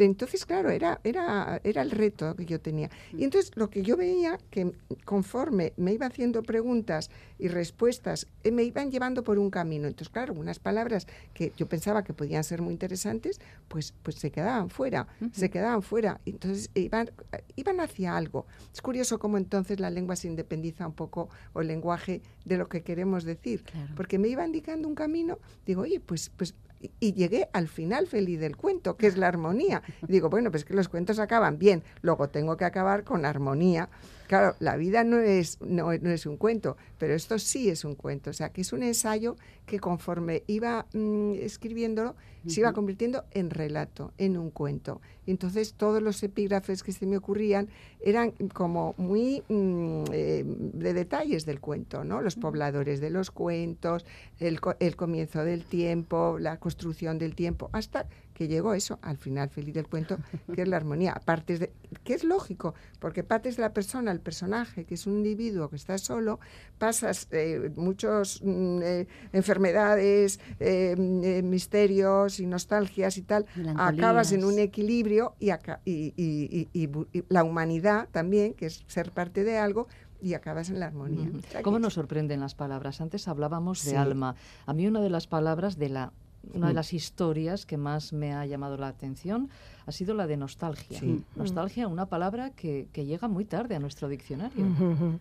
Entonces, 0.05 0.47
claro, 0.47 0.71
era, 0.71 1.01
era, 1.03 1.61
era 1.65 1.83
el 1.83 1.91
reto 1.91 2.37
que 2.37 2.45
yo 2.45 2.61
tenía. 2.61 2.89
Y 3.17 3.25
entonces 3.25 3.51
lo 3.57 3.69
que 3.69 3.83
yo 3.83 3.97
veía, 3.97 4.39
que 4.51 4.73
conforme 5.05 5.73
me 5.77 5.93
iba 5.93 6.07
haciendo 6.07 6.43
preguntas 6.43 7.11
y 7.39 7.49
respuestas, 7.49 8.29
eh, 8.45 8.53
me 8.53 8.63
iban 8.63 8.91
llevando 8.91 9.25
por 9.25 9.39
un 9.39 9.51
camino. 9.51 9.89
Entonces, 9.89 10.11
claro, 10.11 10.35
unas 10.35 10.61
palabras 10.61 11.07
que 11.35 11.53
yo 11.57 11.69
pensaba 11.69 12.05
que 12.05 12.13
podían 12.13 12.45
ser 12.45 12.63
muy 12.63 12.73
interesantes, 12.73 13.41
pues, 13.67 13.93
pues 14.03 14.17
se 14.17 14.31
quedaban 14.31 14.71
fuera, 14.71 15.09
se 15.33 15.51
quedaban 15.51 15.83
fuera. 15.83 16.21
Entonces, 16.27 16.71
iban, 16.75 17.11
iban 17.57 17.81
hacia 17.81 18.17
algo. 18.17 18.47
Es 18.73 18.81
curioso 18.81 19.19
cómo 19.19 19.37
entonces 19.37 19.81
la 19.81 19.91
lengua 19.91 20.15
se 20.15 20.29
independiza 20.29 20.87
un 20.87 20.95
poco, 20.95 21.29
o 21.53 21.61
el 21.61 21.69
lenguaje, 21.69 22.23
de 22.45 22.57
lo 22.57 22.69
que 22.69 22.83
queremos 22.83 23.25
decir. 23.25 23.65
Porque 23.97 24.19
me 24.19 24.29
iba 24.29 24.47
indicando 24.47 24.89
un 24.89 24.95
camino, 24.95 25.39
digo, 25.67 25.83
oye, 25.83 26.01
pues, 26.01 26.31
pues 26.37 26.55
y 27.01 27.13
llegué 27.15 27.49
al 27.53 27.69
final 27.69 28.07
feliz 28.07 28.41
del 28.41 28.57
cuento, 28.57 28.97
que 28.97 29.07
es 29.07 29.17
la 29.17 29.29
armonía. 29.29 29.83
Y 30.03 30.13
digo, 30.13 30.29
bueno, 30.29 30.51
pues 30.51 30.65
que 30.65 30.75
los 30.75 30.89
cuentos 30.89 31.19
acaban 31.19 31.59
bien, 31.59 31.83
luego 32.03 32.29
tengo 32.29 32.57
que 32.57 32.65
acabar 32.65 33.05
con 33.05 33.25
armonía. 33.25 33.89
Claro, 34.29 34.57
la 34.61 34.77
vida 34.77 35.05
no 35.05 35.21
es, 35.21 35.59
no, 35.63 35.91
es 35.91 36.27
un 36.27 36.37
cuento, 36.37 36.77
pero 36.99 37.15
esto 37.15 37.39
sí 37.39 37.71
es 37.71 37.87
un 37.87 37.95
cuento. 37.95 38.29
O 38.29 38.35
sea, 38.35 38.51
que 38.51 38.61
es 38.61 38.75
un 38.75 38.83
ensayo 38.83 39.37
que 39.65 39.81
conforme 39.81 40.43
iba 40.47 40.85
mm, 40.93 41.33
escribiéndolo, 41.41 42.15
se 42.47 42.61
iba 42.61 42.75
convirtiendo 42.75 43.25
en 43.31 43.49
relato, 43.49 44.13
en 44.19 44.37
un 44.37 44.51
cuento. 44.51 45.01
Y 45.25 45.31
entonces 45.31 45.73
todos 45.73 46.03
los 46.03 46.23
epígrafes 46.23 46.83
que 46.83 46.93
se 46.93 47.07
me 47.07 47.17
ocurrían 47.17 47.69
eran 48.01 48.33
como 48.53 48.95
muy 48.99 49.43
mm, 49.49 50.05
eh, 50.13 50.45
de 50.47 50.93
detalles 50.93 51.47
del 51.47 51.61
cuento, 51.61 52.05
¿no? 52.05 52.21
Los 52.21 52.37
pobladores 52.37 53.01
de 53.01 53.09
los 53.09 53.31
cuentos, 53.31 54.05
el, 54.41 54.61
el 54.79 54.97
comienzo 54.97 55.43
del 55.43 55.65
tiempo, 55.65 56.39
la 56.39 56.59
construcción 56.59 57.19
del 57.19 57.35
tiempo, 57.35 57.71
hasta 57.73 58.07
que 58.39 58.47
llegó 58.47 58.73
eso 58.73 59.01
al 59.03 59.17
final 59.17 59.51
feliz 59.51 59.75
del 59.75 59.89
cuento, 59.89 60.17
que 60.55 60.63
es 60.63 60.69
la 60.69 60.77
armonía. 60.77 61.13
Aparte 61.13 61.59
de, 61.59 61.73
que 62.05 62.15
es 62.15 62.23
lógico, 62.23 62.73
porque 63.01 63.25
partes 63.25 63.57
de 63.57 63.63
la 63.63 63.75
persona, 63.75 64.13
el 64.13 64.21
personaje, 64.21 64.85
que 64.85 64.95
es 64.95 65.09
un 65.09 65.17
individuo 65.17 65.69
que 65.69 65.75
está 65.75 65.99
solo, 65.99 66.39
pasas 66.79 67.27
eh, 67.33 67.73
muchas 67.75 68.41
mm, 68.41 68.81
eh, 68.81 69.09
enfermedades, 69.33 70.39
eh, 70.61 70.95
misterios 71.43 72.39
y 72.39 72.47
nostalgias 72.47 73.19
y 73.19 73.23
tal, 73.23 73.45
acabas 73.77 74.31
en 74.31 74.45
un 74.45 74.61
equilibrio 74.61 75.35
y, 75.41 75.51
y, 75.85 76.91
la 77.29 77.43
humanidad 77.43 78.09
también, 78.13 78.55
que 78.55 78.67
es 78.67 78.85
ser 78.87 79.11
parte 79.11 79.43
de 79.43 79.59
algo, 79.59 79.89
y 80.23 80.35
acabas 80.35 80.71
en 80.71 80.79
la 80.79 80.87
armonía. 80.87 81.29
¿Cómo 81.63 81.81
nos 81.81 81.95
sorprenden 81.95 82.39
las 82.39 82.55
palabras? 82.55 83.01
Antes 83.01 83.27
hablábamos 83.27 83.85
de 83.85 83.97
alma. 83.97 84.37
A 84.67 84.75
mí 84.75 84.87
una 84.87 85.01
de 85.01 85.11
las 85.11 85.27
palabras 85.27 85.77
de 85.77 85.89
la 85.89 86.13
una 86.55 86.69
de 86.69 86.75
las 86.75 86.93
historias 86.93 87.67
que 87.67 87.77
más 87.77 88.13
me 88.13 88.33
ha 88.33 88.47
llamado 88.47 88.77
la 88.77 88.89
atención 88.89 89.51
ha 89.87 89.93
sido 89.93 90.15
la 90.15 90.27
de 90.27 90.37
nostalgia. 90.37 91.01
Nostalgia, 91.37 91.89
una 91.89 92.07
palabra 92.07 92.51
que, 92.51 92.89
que, 92.93 93.07
llega 93.07 93.29
muy 93.29 93.45
tarde 93.45 93.75
a 93.75 93.79
nuestro 93.79 94.09
diccionario. 94.09 94.65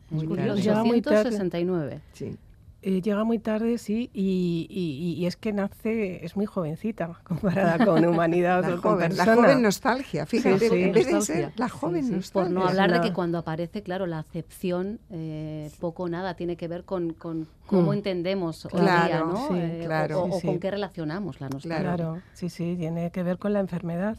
Muy 0.09 0.25
curioso. 0.25 0.61
Tarde. 1.01 2.01
Sí. 2.13 2.37
Eh, 2.87 3.01
llega 3.01 3.25
muy 3.25 3.37
tarde, 3.37 3.77
sí, 3.79 4.09
y, 4.13 4.65
y, 5.19 5.25
es 5.25 5.35
que 5.35 5.51
nace, 5.51 6.23
es 6.23 6.37
muy 6.37 6.45
jovencita 6.45 7.19
comparada 7.25 7.83
con 7.83 8.05
humanidad 8.05 8.61
la 8.69 8.75
o 8.75 8.81
con 8.81 8.93
joven, 8.93 9.17
La 9.17 9.25
joven 9.25 9.61
nostalgia, 9.61 10.25
fíjate, 10.25 10.85
en 10.85 10.93
vez 10.93 11.07
de 11.07 11.21
ser 11.21 11.51
la 11.57 11.67
joven 11.67 12.09
nostalgia. 12.09 12.31
Por 12.31 12.49
no 12.49 12.65
hablar 12.65 12.93
de 12.93 13.01
que 13.01 13.11
cuando 13.11 13.39
aparece, 13.39 13.83
claro, 13.83 14.05
la 14.05 14.19
acepción 14.19 15.01
eh, 15.09 15.69
poco 15.81 16.03
o 16.03 16.07
nada 16.07 16.35
tiene 16.35 16.55
que 16.55 16.69
ver 16.69 16.85
con, 16.85 17.11
con 17.11 17.49
cómo 17.65 17.91
mm. 17.91 17.95
entendemos 17.95 18.65
hoy 18.71 18.79
día, 18.79 19.19
¿no? 19.19 19.53
Eh, 19.53 19.81
claro, 19.83 20.23
o, 20.23 20.39
con 20.39 20.57
qué 20.57 20.71
relacionamos 20.71 21.41
la 21.41 21.49
nostalgia. 21.49 21.93
Claro, 21.93 22.21
sí, 22.35 22.47
sí, 22.47 22.77
tiene 22.77 23.11
que 23.11 23.21
ver 23.21 23.37
con 23.37 23.51
la 23.51 23.59
enfermedad. 23.59 24.15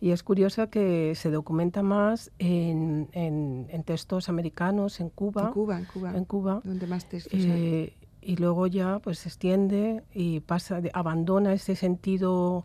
Y 0.00 0.10
es 0.10 0.22
curioso 0.22 0.68
que 0.70 1.14
se 1.14 1.30
documenta 1.30 1.82
más 1.82 2.30
en, 2.38 3.08
en, 3.12 3.84
textos 3.84 4.28
americanos, 4.28 5.00
en 5.00 5.10
Cuba. 5.10 5.46
En 5.46 5.52
Cuba, 5.52 5.78
en 5.78 5.84
Cuba. 5.84 6.16
En 6.16 6.24
Cuba. 6.24 6.60
Donde 6.64 6.86
más 6.86 7.06
textos 7.06 7.32
eh, 7.34 7.94
Y 8.20 8.36
luego 8.36 8.66
ya 8.66 8.98
pues 9.00 9.20
se 9.20 9.28
extiende 9.28 10.02
y 10.14 10.40
pasa, 10.40 10.80
abandona 10.94 11.52
ese 11.52 11.76
sentido 11.76 12.64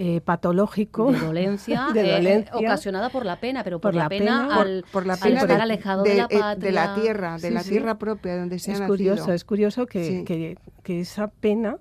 eh, 0.00 0.20
patológico 0.20 1.10
de 1.10 1.18
dolencia, 1.18 1.88
eh, 1.96 2.44
ocasionada 2.52 3.08
por 3.10 3.26
la 3.26 3.40
pena, 3.40 3.64
pero 3.64 3.80
por, 3.80 3.96
la, 3.96 4.08
pena, 4.08 4.54
al, 4.54 4.84
por, 4.92 5.06
la 5.06 5.16
pena 5.16 5.40
estar 5.40 5.60
alejado 5.60 6.04
de, 6.04 6.14
la 6.14 6.28
patria. 6.28 6.54
de 6.54 6.72
la 6.72 6.94
tierra, 6.94 7.36
de 7.38 7.50
la 7.50 7.64
tierra 7.64 7.98
propia 7.98 8.36
donde 8.38 8.60
se 8.60 8.72
es 8.72 8.80
ha 8.80 8.86
curioso, 8.86 9.32
Es 9.32 9.44
curioso 9.44 9.86
que, 9.86 10.22
que, 10.24 10.56
que, 10.84 11.00
esa 11.00 11.26
pena 11.26 11.78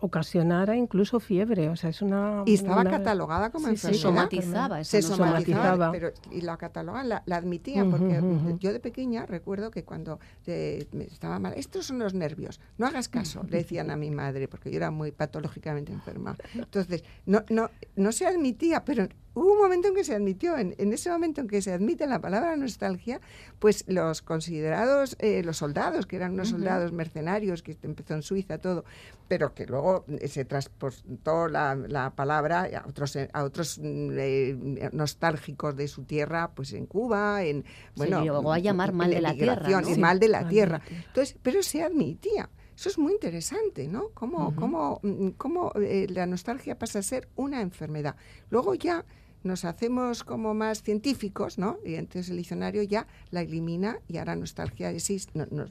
ocasionara 0.00 0.76
incluso 0.76 1.20
fiebre, 1.20 1.68
o 1.68 1.76
sea, 1.76 1.90
es 1.90 2.02
una... 2.02 2.42
Y 2.46 2.54
estaba 2.54 2.84
catalogada 2.84 3.50
como 3.50 3.68
enfermedad. 3.68 3.96
Se 3.96 4.02
somatizaba. 4.02 4.84
Se 4.84 5.02
somatizaba, 5.02 5.92
pero, 5.92 6.12
y 6.30 6.40
la 6.40 6.56
catalogan, 6.56 7.08
la, 7.08 7.22
la 7.26 7.36
admitían, 7.36 7.90
porque 7.90 8.20
yo 8.58 8.72
de 8.72 8.80
pequeña 8.80 9.26
recuerdo 9.26 9.70
que 9.70 9.84
cuando 9.84 10.18
eh, 10.46 10.86
estaba 11.10 11.38
mal, 11.38 11.54
estos 11.56 11.86
son 11.86 11.98
los 11.98 12.14
nervios, 12.14 12.60
no 12.78 12.86
hagas 12.86 13.08
caso, 13.08 13.44
le 13.48 13.58
decían 13.58 13.90
a 13.90 13.96
mi 13.96 14.10
madre, 14.10 14.48
porque 14.48 14.70
yo 14.70 14.76
era 14.76 14.90
muy 14.90 15.12
patológicamente 15.12 15.92
enferma. 15.92 16.36
Entonces, 16.54 17.04
no, 17.26 17.44
no, 17.48 17.70
no 17.96 18.12
se 18.12 18.26
admitía, 18.26 18.84
pero 18.84 19.08
hubo 19.34 19.52
un 19.52 19.58
momento 19.58 19.88
en 19.88 19.94
que 19.94 20.04
se 20.04 20.14
admitió, 20.14 20.56
en, 20.56 20.74
ese 20.92 21.10
momento 21.10 21.40
en 21.40 21.48
que 21.48 21.62
se 21.62 21.72
admite 21.72 22.06
la 22.06 22.20
palabra 22.20 22.56
nostalgia, 22.56 23.20
pues 23.58 23.84
los 23.86 24.22
considerados, 24.22 25.16
eh, 25.20 25.42
los 25.44 25.58
soldados, 25.58 26.06
que 26.06 26.16
eran 26.16 26.32
unos 26.32 26.48
soldados 26.48 26.92
mercenarios, 26.92 27.62
que 27.62 27.76
empezó 27.82 28.14
en 28.14 28.22
Suiza 28.22 28.58
todo, 28.58 28.84
pero 29.28 29.54
que 29.54 29.66
luego 29.66 30.04
eh, 30.08 30.28
se 30.28 30.44
transportó 30.44 31.48
la, 31.48 31.74
la 31.74 32.10
palabra 32.10 32.68
a 32.74 32.88
otros, 32.88 33.16
a 33.32 33.44
otros 33.44 33.78
mm, 33.78 34.10
eh, 34.18 34.90
nostálgicos 34.92 35.76
de 35.76 35.86
su 35.86 36.02
tierra, 36.04 36.50
pues 36.54 36.72
en 36.72 36.86
Cuba, 36.86 37.44
en, 37.44 37.64
bueno, 37.94 38.20
sí, 38.20 38.26
luego 38.26 38.52
a 38.52 38.58
llamar 38.58 38.92
mal 38.92 39.10
de 39.10 39.20
la 39.20 39.34
tierra. 39.34 39.80
¿no? 39.80 39.96
mal 39.96 40.18
de 40.18 40.28
la 40.28 40.48
tierra. 40.48 40.80
Entonces, 40.90 41.36
pero 41.42 41.62
se 41.62 41.82
admitía. 41.82 42.50
Eso 42.76 42.88
es 42.88 42.98
muy 42.98 43.12
interesante, 43.12 43.86
¿no? 43.88 44.08
Cómo, 44.14 44.56
cómo, 44.56 45.00
mm, 45.02 45.28
cómo 45.36 45.70
la 45.74 46.24
nostalgia 46.24 46.78
pasa 46.78 47.00
a 47.00 47.02
ser 47.02 47.28
una 47.36 47.60
enfermedad. 47.60 48.16
Luego 48.48 48.74
ya 48.74 49.04
nos 49.42 49.64
hacemos 49.64 50.24
como 50.24 50.54
más 50.54 50.82
científicos, 50.82 51.58
¿no? 51.58 51.78
Y 51.84 51.94
entonces 51.94 52.30
el 52.30 52.36
diccionario 52.36 52.82
ya 52.82 53.06
la 53.30 53.42
elimina 53.42 53.98
y 54.08 54.18
ahora 54.18 54.36
nostalgia 54.36 54.98
sí, 55.00 55.20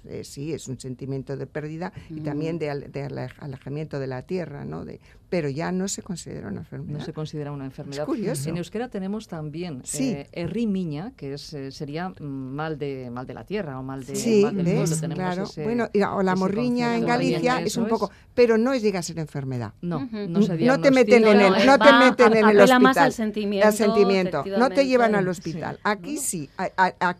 eh, 0.05 0.23
sí 0.23 0.53
es 0.53 0.67
un 0.67 0.79
sentimiento 0.79 1.37
de 1.37 1.45
pérdida 1.45 1.93
y 2.09 2.21
también 2.21 2.59
de, 2.59 2.67
de, 2.89 3.29
alejamiento 3.39 3.99
de 3.99 4.07
la 4.07 4.23
tierra, 4.23 4.65
¿no? 4.65 4.85
De, 4.85 4.99
pero 5.29 5.49
ya 5.49 5.71
no 5.71 5.87
se 5.87 6.01
considera 6.01 6.47
una 6.47 6.59
enfermedad. 6.59 6.99
No 6.99 7.05
se 7.05 7.13
considera 7.13 7.51
una 7.51 7.65
enfermedad. 7.65 8.01
Es 8.01 8.05
curioso. 8.05 8.49
En 8.49 8.57
euskera 8.57 8.89
tenemos 8.89 9.27
también 9.27 9.81
sí. 9.85 10.15
eh, 10.31 11.11
que 11.15 11.33
es, 11.33 11.53
eh, 11.53 11.71
sería 11.71 12.13
mal 12.19 12.77
de 12.77 13.09
mal 13.11 13.27
de 13.27 13.33
la 13.33 13.45
tierra 13.45 13.79
o 13.79 13.83
mal, 13.83 14.05
de, 14.05 14.15
sí, 14.15 14.41
mal 14.43 14.55
del 14.55 15.13
claro. 15.13 15.45
bueno, 15.63 15.89
o 16.13 16.23
la 16.23 16.35
morriña 16.35 16.95
en 16.95 17.05
Galicia 17.05 17.61
es 17.61 17.77
un 17.77 17.87
poco, 17.87 18.11
pero 18.33 18.57
no 18.57 18.73
es 18.73 18.81
llega 18.81 18.99
a 18.99 19.03
ser 19.03 19.19
enfermedad. 19.19 19.73
No, 19.81 20.07
no, 20.11 20.39
no 20.39 20.81
te 20.81 20.91
meten 20.91 21.25
en 21.25 21.39
el, 21.39 21.65
no 21.65 21.77
te 21.77 21.93
meten 21.93 22.35
en 22.35 22.49
el 22.49 22.59
hospital. 22.59 22.81
Más 22.81 22.97
al 22.97 23.13
sentimiento, 23.13 23.71
sentimiento. 23.71 24.43
No 24.57 24.69
te 24.69 24.87
llevan 24.87 25.15
al 25.15 25.27
hospital. 25.27 25.79
Aquí 25.83 26.17
sí. 26.17 26.49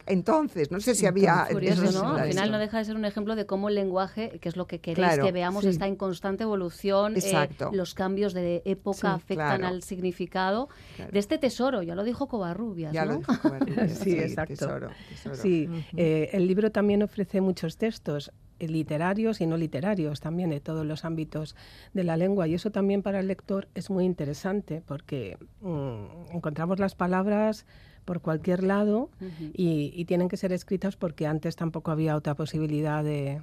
entonces, 0.08 0.72
no 0.72 0.80
sé 0.80 0.96
si 0.96 1.06
había. 1.06 1.48
Curioso, 1.50 2.04
¿no? 2.04 2.16
Al 2.16 2.30
final 2.30 2.52
no 2.52 2.58
deja 2.58 2.80
de 2.80 2.86
ser 2.86 2.96
un 2.96 3.06
ejemplo 3.06 3.36
de 3.36 3.46
cómo 3.46 3.70
el 3.70 3.76
lenguaje, 3.76 4.40
que 4.42 4.50
es 4.50 4.56
lo 4.56 4.68
que 4.68 4.80
queréis 4.80 5.20
que 5.20 5.32
veamos, 5.32 5.66
está 5.66 5.88
en 5.88 5.96
constante 5.96 6.44
evolución. 6.44 7.16
Eh, 7.16 7.20
Exacto. 7.20 7.70
los 7.74 7.94
cambios 8.00 8.34
de 8.34 8.62
época 8.64 9.14
afectan 9.14 9.66
al 9.66 9.84
significado 9.84 10.70
de 11.12 11.20
este 11.20 11.38
tesoro, 11.38 11.84
ya 11.84 11.96
lo 11.96 12.06
dijo 12.06 12.30
Covarrubias. 12.30 12.94
Ya 12.94 13.04
¿no? 13.04 13.12
lo 13.12 13.18
dijo 13.18 13.34
Covarrubias. 13.42 13.92
sí, 14.04 14.18
exacto. 14.18 14.90
Sí, 15.34 15.68
eh, 15.98 16.30
el 16.32 16.48
libro 16.48 16.72
también 16.72 17.04
ofrece 17.04 17.42
muchos 17.42 17.76
textos 17.76 18.32
eh, 18.60 18.70
literarios 18.70 19.42
y 19.42 19.48
no 19.48 19.58
literarios 19.58 20.22
también 20.22 20.50
de 20.50 20.62
todos 20.62 20.86
los 20.86 21.04
ámbitos 21.04 21.58
de 21.94 22.06
la 22.06 22.16
lengua 22.16 22.48
y 22.48 22.54
eso 22.54 22.72
también 22.72 23.02
para 23.02 23.20
el 23.20 23.28
lector 23.28 23.68
es 23.76 23.90
muy 23.90 24.06
interesante 24.06 24.82
porque 24.86 25.38
mm, 25.60 26.36
encontramos 26.36 26.80
las 26.80 26.96
palabras 26.96 27.66
por 28.06 28.22
cualquier 28.22 28.64
lado 28.64 29.10
y, 29.54 30.06
tienen 30.06 30.30
que 30.30 30.38
ser 30.38 30.54
escritas 30.54 30.96
porque 30.96 31.28
antes 31.28 31.58
tampoco 31.58 31.92
había 31.92 32.16
otra 32.16 32.34
posibilidad 32.34 33.04
de, 33.04 33.42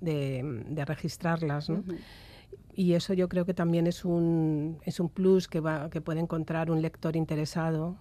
de, 0.00 0.84
registrarlas. 0.86 1.68
¿no? 1.68 1.84
Y 2.78 2.94
eso 2.94 3.12
yo 3.12 3.28
creo 3.28 3.44
que 3.44 3.54
también 3.54 3.88
es 3.88 4.04
un, 4.04 4.78
es 4.84 5.00
un 5.00 5.08
plus 5.08 5.48
que, 5.48 5.58
va, 5.58 5.90
que 5.90 6.00
puede 6.00 6.20
encontrar 6.20 6.70
un 6.70 6.80
lector 6.80 7.16
interesado. 7.16 7.96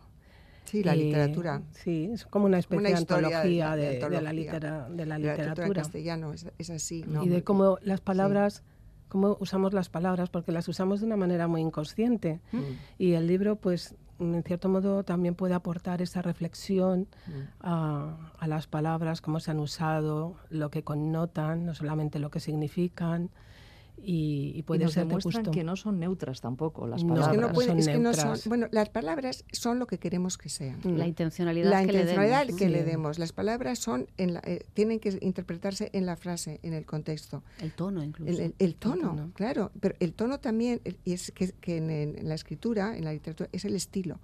Sí, 0.65 0.83
la 0.83 0.93
literatura. 0.93 1.63
Sí, 1.71 2.11
es 2.13 2.27
como 2.27 2.45
una 2.45 2.59
especie 2.59 2.89
de 2.89 2.93
antología 2.93 3.75
de, 3.75 3.99
la, 4.21 4.31
litera, 4.31 4.87
de 4.87 5.05
la 5.07 5.17
literatura. 5.17 5.65
en 5.65 5.73
castellano, 5.73 6.31
es, 6.31 6.69
así. 6.69 7.03
Y 7.23 7.27
de 7.27 7.43
cómo 7.43 7.79
las 7.81 8.01
palabras, 8.01 8.61
cómo 9.07 9.35
usamos 9.39 9.73
las 9.73 9.89
palabras, 9.89 10.29
porque 10.29 10.51
las 10.51 10.67
usamos 10.67 10.99
de 10.99 11.07
una 11.07 11.17
manera 11.17 11.47
muy 11.47 11.61
inconsciente. 11.61 12.39
Mm. 12.51 12.59
Y 12.99 13.13
el 13.13 13.25
libro, 13.25 13.55
pues, 13.55 13.95
en 14.19 14.43
cierto 14.43 14.69
modo, 14.69 15.03
también 15.03 15.33
puede 15.33 15.55
aportar 15.55 16.03
esa 16.03 16.21
reflexión 16.21 17.07
mm. 17.25 17.31
a, 17.61 18.31
a 18.37 18.47
las 18.47 18.67
palabras, 18.67 19.21
cómo 19.21 19.39
se 19.39 19.49
han 19.49 19.59
usado, 19.59 20.35
lo 20.51 20.69
que 20.69 20.83
connotan, 20.83 21.65
no 21.65 21.73
solamente 21.73 22.19
lo 22.19 22.29
que 22.29 22.39
significan 22.39 23.31
y, 23.99 24.63
puede 24.63 24.85
nos 24.85 24.93
ser 24.93 25.07
demuestran 25.07 25.45
que 25.51 25.63
no 25.63 25.75
son 25.75 25.99
neutras 25.99 26.41
tampoco 26.41 26.87
las 26.87 27.03
palabras. 27.03 27.57
es 27.77 27.87
que 27.87 27.97
no, 27.97 28.13
son, 28.13 28.37
bueno, 28.47 28.67
las 28.71 28.89
palabras 28.89 29.43
son 29.51 29.79
lo 29.79 29.87
que 29.87 29.97
queremos 29.97 30.37
que 30.37 30.49
sean. 30.49 30.79
La 30.83 31.07
intencionalidad, 31.07 31.69
la 31.69 31.79
que, 31.83 31.91
intencionalidad 31.91 32.47
le 32.47 32.55
que 32.55 32.69
le 32.69 32.83
demos. 32.83 33.19
Las 33.19 33.33
palabras 33.33 33.79
son 33.79 34.07
en 34.17 34.39
eh, 34.43 34.65
tienen 34.73 34.99
que 34.99 35.17
interpretarse 35.21 35.89
en 35.93 36.05
la 36.05 36.15
frase, 36.15 36.59
en 36.63 36.73
el 36.73 36.85
contexto. 36.85 37.43
El 37.59 37.71
tono 37.73 38.03
incluso. 38.03 38.51
El, 38.59 38.75
tono, 38.75 39.31
claro. 39.33 39.71
Pero 39.79 39.95
el 39.99 40.13
tono 40.13 40.39
también, 40.39 40.81
y 41.03 41.13
es 41.13 41.31
que, 41.31 41.77
en, 41.77 42.27
la 42.27 42.35
escritura, 42.35 42.97
en 42.97 43.05
la 43.05 43.13
literatura, 43.13 43.49
es 43.51 43.65
el 43.65 43.75
estilo. 43.75 44.19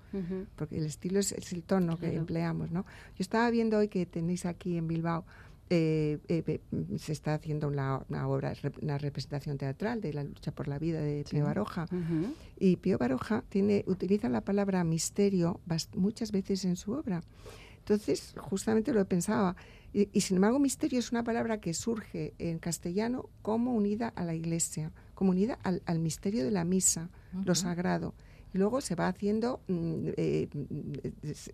Porque 0.56 0.78
el 0.78 0.86
estilo 0.86 1.20
es, 1.20 1.32
el 1.52 1.64
tono 1.64 1.98
que 1.98 2.14
empleamos, 2.16 2.72
¿no? 2.72 2.82
Yo 2.82 3.22
estaba 3.22 3.50
viendo 3.50 3.78
hoy 3.78 3.88
que 3.88 4.06
tenéis 4.06 4.46
aquí 4.46 4.78
en 4.78 4.88
Bilbao 4.88 5.26
eh, 5.70 6.20
eh, 6.28 6.60
se 6.98 7.12
está 7.14 7.34
haciendo 7.36 7.68
una, 7.68 8.04
obra, 8.28 8.54
una 8.82 8.98
representación 8.98 9.58
teatral 9.58 10.02
de 10.02 10.14
la 10.14 10.24
lucha 10.24 10.52
por 10.52 10.68
la 10.68 10.78
vida 10.78 11.02
de 11.02 11.24
Pío 11.30 11.46
Baroja. 11.46 11.88
Y 12.60 12.78
Pío 12.78 12.98
Baroja 12.98 13.44
tiene, 13.50 13.84
utiliza 13.88 14.30
la 14.30 14.42
palabra 14.42 14.84
misterio 14.84 15.60
muchas 15.96 16.32
veces 16.32 16.66
en 16.66 16.76
su 16.76 16.92
obra. 16.92 17.24
Entonces, 17.80 18.34
justamente 18.38 18.94
lo 18.94 19.06
pensaba. 19.06 19.56
Y, 19.94 20.22
sin 20.22 20.38
embargo, 20.38 20.58
misterio 20.58 21.00
es 21.00 21.12
una 21.12 21.24
palabra 21.24 21.60
que 21.60 21.74
surge 21.74 22.34
en 22.40 22.58
castellano 22.58 23.30
como 23.42 23.76
unida 23.76 24.08
a 24.08 24.24
la 24.24 24.34
iglesia, 24.34 24.92
como 25.14 25.32
unida 25.32 25.60
al, 25.64 26.00
misterio 26.00 26.44
de 26.44 26.52
la 26.52 26.64
misa, 26.64 27.10
lo 27.46 27.54
sagrado 27.56 28.16
luego 28.54 28.82
se 28.82 28.96
va 28.96 29.08
haciendo, 29.08 29.62
mm, 29.68 30.08
eh, 30.18 30.50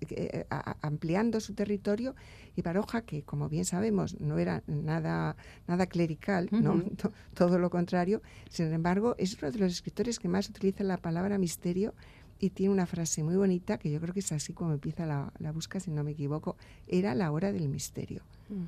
eh, 0.09 0.45
ampliando 0.81 1.39
su 1.39 1.53
territorio 1.53 2.15
y 2.55 2.61
Baroja, 2.61 3.01
que 3.01 3.23
como 3.23 3.49
bien 3.49 3.65
sabemos 3.65 4.19
no 4.19 4.37
era 4.37 4.63
nada, 4.67 5.35
nada 5.67 5.87
clerical, 5.87 6.49
¿no? 6.51 6.83
todo 7.33 7.57
lo 7.59 7.69
contrario, 7.69 8.21
sin 8.49 8.71
embargo 8.71 9.15
es 9.17 9.37
uno 9.41 9.51
de 9.51 9.59
los 9.59 9.73
escritores 9.73 10.19
que 10.19 10.27
más 10.27 10.49
utiliza 10.49 10.83
la 10.83 10.97
palabra 10.97 11.37
misterio 11.37 11.93
y 12.39 12.51
tiene 12.51 12.73
una 12.73 12.85
frase 12.85 13.23
muy 13.23 13.35
bonita 13.35 13.77
que 13.77 13.91
yo 13.91 13.99
creo 13.99 14.13
que 14.13 14.21
es 14.21 14.31
así 14.31 14.53
como 14.53 14.73
empieza 14.73 15.05
la, 15.05 15.33
la 15.39 15.51
busca, 15.51 15.79
si 15.79 15.91
no 15.91 16.03
me 16.03 16.11
equivoco, 16.11 16.55
era 16.87 17.13
la 17.13 17.31
hora 17.31 17.51
del 17.51 17.67
misterio, 17.67 18.23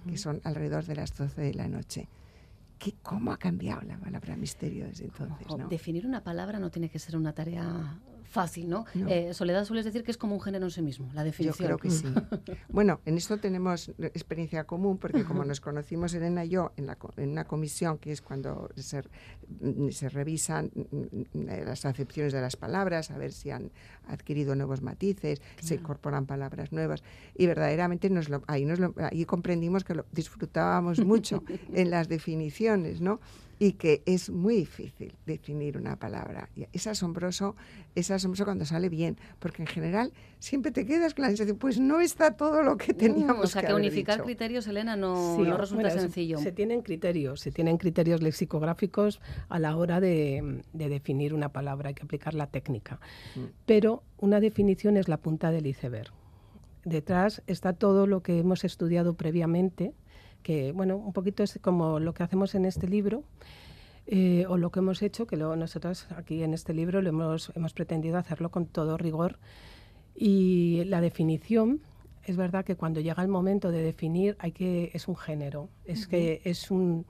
que 0.08 0.18
son 0.18 0.42
alrededor 0.44 0.86
de 0.86 0.96
las 0.96 1.16
12 1.16 1.42
de 1.42 1.54
la 1.54 1.68
noche. 1.68 2.10
¿Qué, 2.78 2.96
¿Cómo 3.02 3.32
ha 3.32 3.38
cambiado 3.38 3.82
la 3.84 3.98
palabra 3.98 4.36
misterio 4.36 4.88
desde 4.88 5.06
entonces? 5.06 5.48
Definir 5.70 6.06
una 6.06 6.24
palabra 6.24 6.60
no 6.60 6.70
tiene 6.70 6.90
que 6.90 7.00
ser 7.00 7.16
una 7.16 7.32
tarea 7.32 8.00
fácil, 8.24 8.70
¿no? 8.70 8.86
Eh, 9.08 9.34
Soledad 9.34 9.66
sueles 9.66 9.86
decir 9.86 10.04
que 10.04 10.12
es 10.12 10.18
como 10.18 10.36
un 10.36 10.42
género 10.42 10.66
en 10.66 10.72
sí 10.72 10.82
mismo, 10.82 11.10
la 11.14 11.24
definición. 11.24 11.70
Yo 11.70 11.78
creo 11.78 11.78
que 11.78 11.90
sí. 11.90 12.06
bueno, 12.70 13.02
en 13.06 13.18
esto 13.18 13.38
tenemos 13.38 13.90
experiencia 14.00 14.64
común 14.66 14.98
porque 14.98 15.24
como 15.24 15.44
nos 15.46 15.62
conocimos 15.62 16.14
Elena 16.14 16.46
y 16.46 16.50
yo 16.50 16.72
en, 16.78 16.88
la, 16.88 16.98
en 17.18 17.32
una 17.32 17.46
comisión 17.46 17.98
que 17.98 18.12
es 18.12 18.22
cuando 18.22 18.70
se, 18.76 19.04
se 19.92 20.10
revisan 20.10 20.72
mm, 20.74 21.50
eh, 21.50 21.64
las 21.66 21.86
acepciones 21.86 22.34
de 22.34 22.42
las 22.42 22.56
palabras, 22.56 23.12
a 23.12 23.18
ver 23.18 23.32
si 23.32 23.52
han 23.52 23.72
adquirido 24.08 24.56
nuevos 24.56 24.82
matices, 24.82 25.42
se 25.60 25.76
incorporan 25.76 26.26
palabras 26.26 26.72
nuevas 26.72 27.04
y 27.36 27.46
verdaderamente 27.46 28.10
nos 28.10 28.28
ahí, 28.48 28.66
nos 28.66 28.80
ahí 28.98 29.26
comprendimos 29.26 29.84
que 29.84 29.96
lo 29.96 30.06
disfrutábamos 30.12 31.00
mucho 31.00 31.44
en 31.74 31.90
las 31.90 32.08
definiciones, 32.08 33.02
¿no? 33.02 33.20
Y 33.62 33.74
que 33.74 34.02
es 34.08 34.32
muy 34.32 34.56
difícil 34.56 35.14
definir 35.28 35.78
una 35.78 35.96
palabra. 35.96 36.50
Es 36.74 36.88
asombroso, 36.88 37.56
es 37.94 38.10
asombroso 38.10 38.44
cuando 38.44 38.66
sale 38.66 38.90
bien, 38.90 39.20
porque 39.38 39.62
en 39.62 39.68
general 39.68 40.14
siempre 40.40 40.72
te 40.72 40.84
quedas 40.84 41.14
con 41.14 41.22
la 41.22 41.28
sensación, 41.28 41.60
pues 41.60 41.80
no 41.80 42.02
está 42.02 42.36
todo 42.36 42.64
lo 42.64 42.76
que 42.76 42.94
mm, 42.94 42.98
teníamos. 42.98 43.46
o 43.46 43.48
sea, 43.48 43.62
que, 43.62 43.76
unificar 43.76 44.24
criterios, 44.24 44.66
Elena, 44.66 44.96
no, 44.96 45.38
resulta 45.56 45.92
sencillo. 45.92 46.40
Se, 46.40 46.52
tienen 46.52 46.82
criterios, 46.82 47.42
se 47.42 47.52
tienen 47.52 47.78
criterios 47.78 48.24
lexicográficos 48.24 49.22
a 49.48 49.60
la 49.60 49.78
hora 49.78 50.00
de, 50.00 50.64
definir 50.74 51.36
una 51.36 51.50
palabra, 51.50 51.90
hay 51.90 51.94
que 51.94 52.02
aplicar 52.02 52.34
la 52.34 52.48
técnica. 52.48 53.00
Mm. 53.36 53.42
Pero 53.68 54.02
una 54.18 54.40
definición 54.40 54.98
es 54.98 55.08
la 55.08 55.18
punta 55.18 55.52
del 55.52 55.68
iceberg. 55.68 56.12
Detrás 56.84 57.44
está 57.46 57.74
todo 57.74 58.08
lo 58.08 58.24
que 58.24 58.40
hemos 58.40 58.64
estudiado 58.64 59.14
previamente, 59.14 59.94
que 60.42 60.72
bueno, 60.72 60.98
un 60.98 61.14
poquito 61.14 61.44
es 61.44 61.60
como 61.62 62.00
lo 62.00 62.14
que 62.14 62.24
hacemos 62.24 62.56
en 62.56 62.66
este 62.66 62.88
libro. 62.88 63.24
Eh, 64.08 64.46
o 64.50 64.58
lo 64.58 64.72
que 64.72 64.80
hemos 64.80 65.02
hecho, 65.04 65.28
que 65.28 65.38
lo, 65.38 65.56
nosotros 65.56 66.08
aquí 66.18 66.44
en 66.44 66.54
este 66.54 66.74
libro 66.74 67.02
lo 67.02 67.10
hemos, 67.10 67.52
hemos 67.56 67.72
pretendido 67.72 68.18
hacerlo 68.18 68.50
con 68.50 68.66
todo 68.66 68.98
rigor. 68.98 69.38
Y 70.16 70.84
la 70.86 71.02
definición, 71.02 71.82
es 72.26 72.36
verdad 72.36 72.66
que 72.66 72.76
cuando 72.76 73.00
llega 73.00 73.22
el 73.22 73.30
momento 73.30 73.72
de 73.72 73.82
definir, 73.84 74.36
hay 74.40 74.52
que, 74.52 74.92
es 74.94 75.08
un 75.08 75.16
género, 75.16 75.70
es 75.86 76.08
que 76.08 76.42
es 76.44 76.72
un 76.72 77.06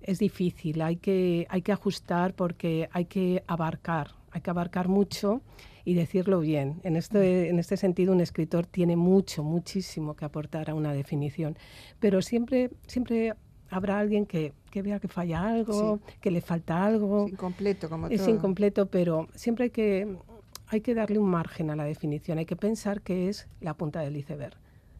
es 0.00 0.18
difícil, 0.18 0.82
hay 0.82 0.96
que, 0.96 1.46
hay 1.50 1.62
que 1.62 1.72
ajustar 1.72 2.34
porque 2.34 2.88
hay 2.92 3.06
que 3.06 3.42
abarcar, 3.46 4.12
hay 4.36 4.42
que 4.42 4.50
abarcar 4.50 4.88
mucho 4.88 5.40
y 5.82 5.94
decirlo 5.94 6.40
bien. 6.40 6.80
En 6.82 6.96
este, 6.96 7.48
en 7.48 7.58
este 7.58 7.78
sentido, 7.78 8.12
un 8.12 8.20
escritor 8.20 8.66
tiene 8.66 8.94
mucho, 8.94 9.42
muchísimo 9.42 10.14
que 10.14 10.26
aportar 10.26 10.68
a 10.68 10.74
una 10.74 10.92
definición, 10.92 11.56
pero 12.00 12.20
siempre, 12.20 12.70
siempre 12.86 13.32
habrá 13.70 13.98
alguien 13.98 14.26
que, 14.26 14.52
que 14.70 14.82
vea 14.82 15.00
que 15.00 15.08
falla 15.08 15.42
algo, 15.42 16.00
que 16.20 16.30
le 16.30 16.42
falta 16.42 16.84
algo. 16.84 17.26
Es 17.26 17.32
incompleto, 17.32 17.88
como 17.88 18.08
Es 18.08 18.28
incompleto, 18.28 18.86
pero 18.86 19.26
siempre 19.34 19.64
hay 19.64 19.70
que, 19.70 20.18
hay 20.66 20.82
que 20.82 20.94
darle 20.94 21.18
un 21.18 21.30
margen 21.30 21.70
a 21.70 21.76
la 21.76 21.84
definición, 21.84 22.36
hay 22.36 22.46
que 22.46 22.56
pensar 22.56 23.00
que 23.00 23.30
es 23.30 23.48
la 23.62 23.72
punta 23.72 24.00
del 24.00 24.16
iceberg, 24.18 24.58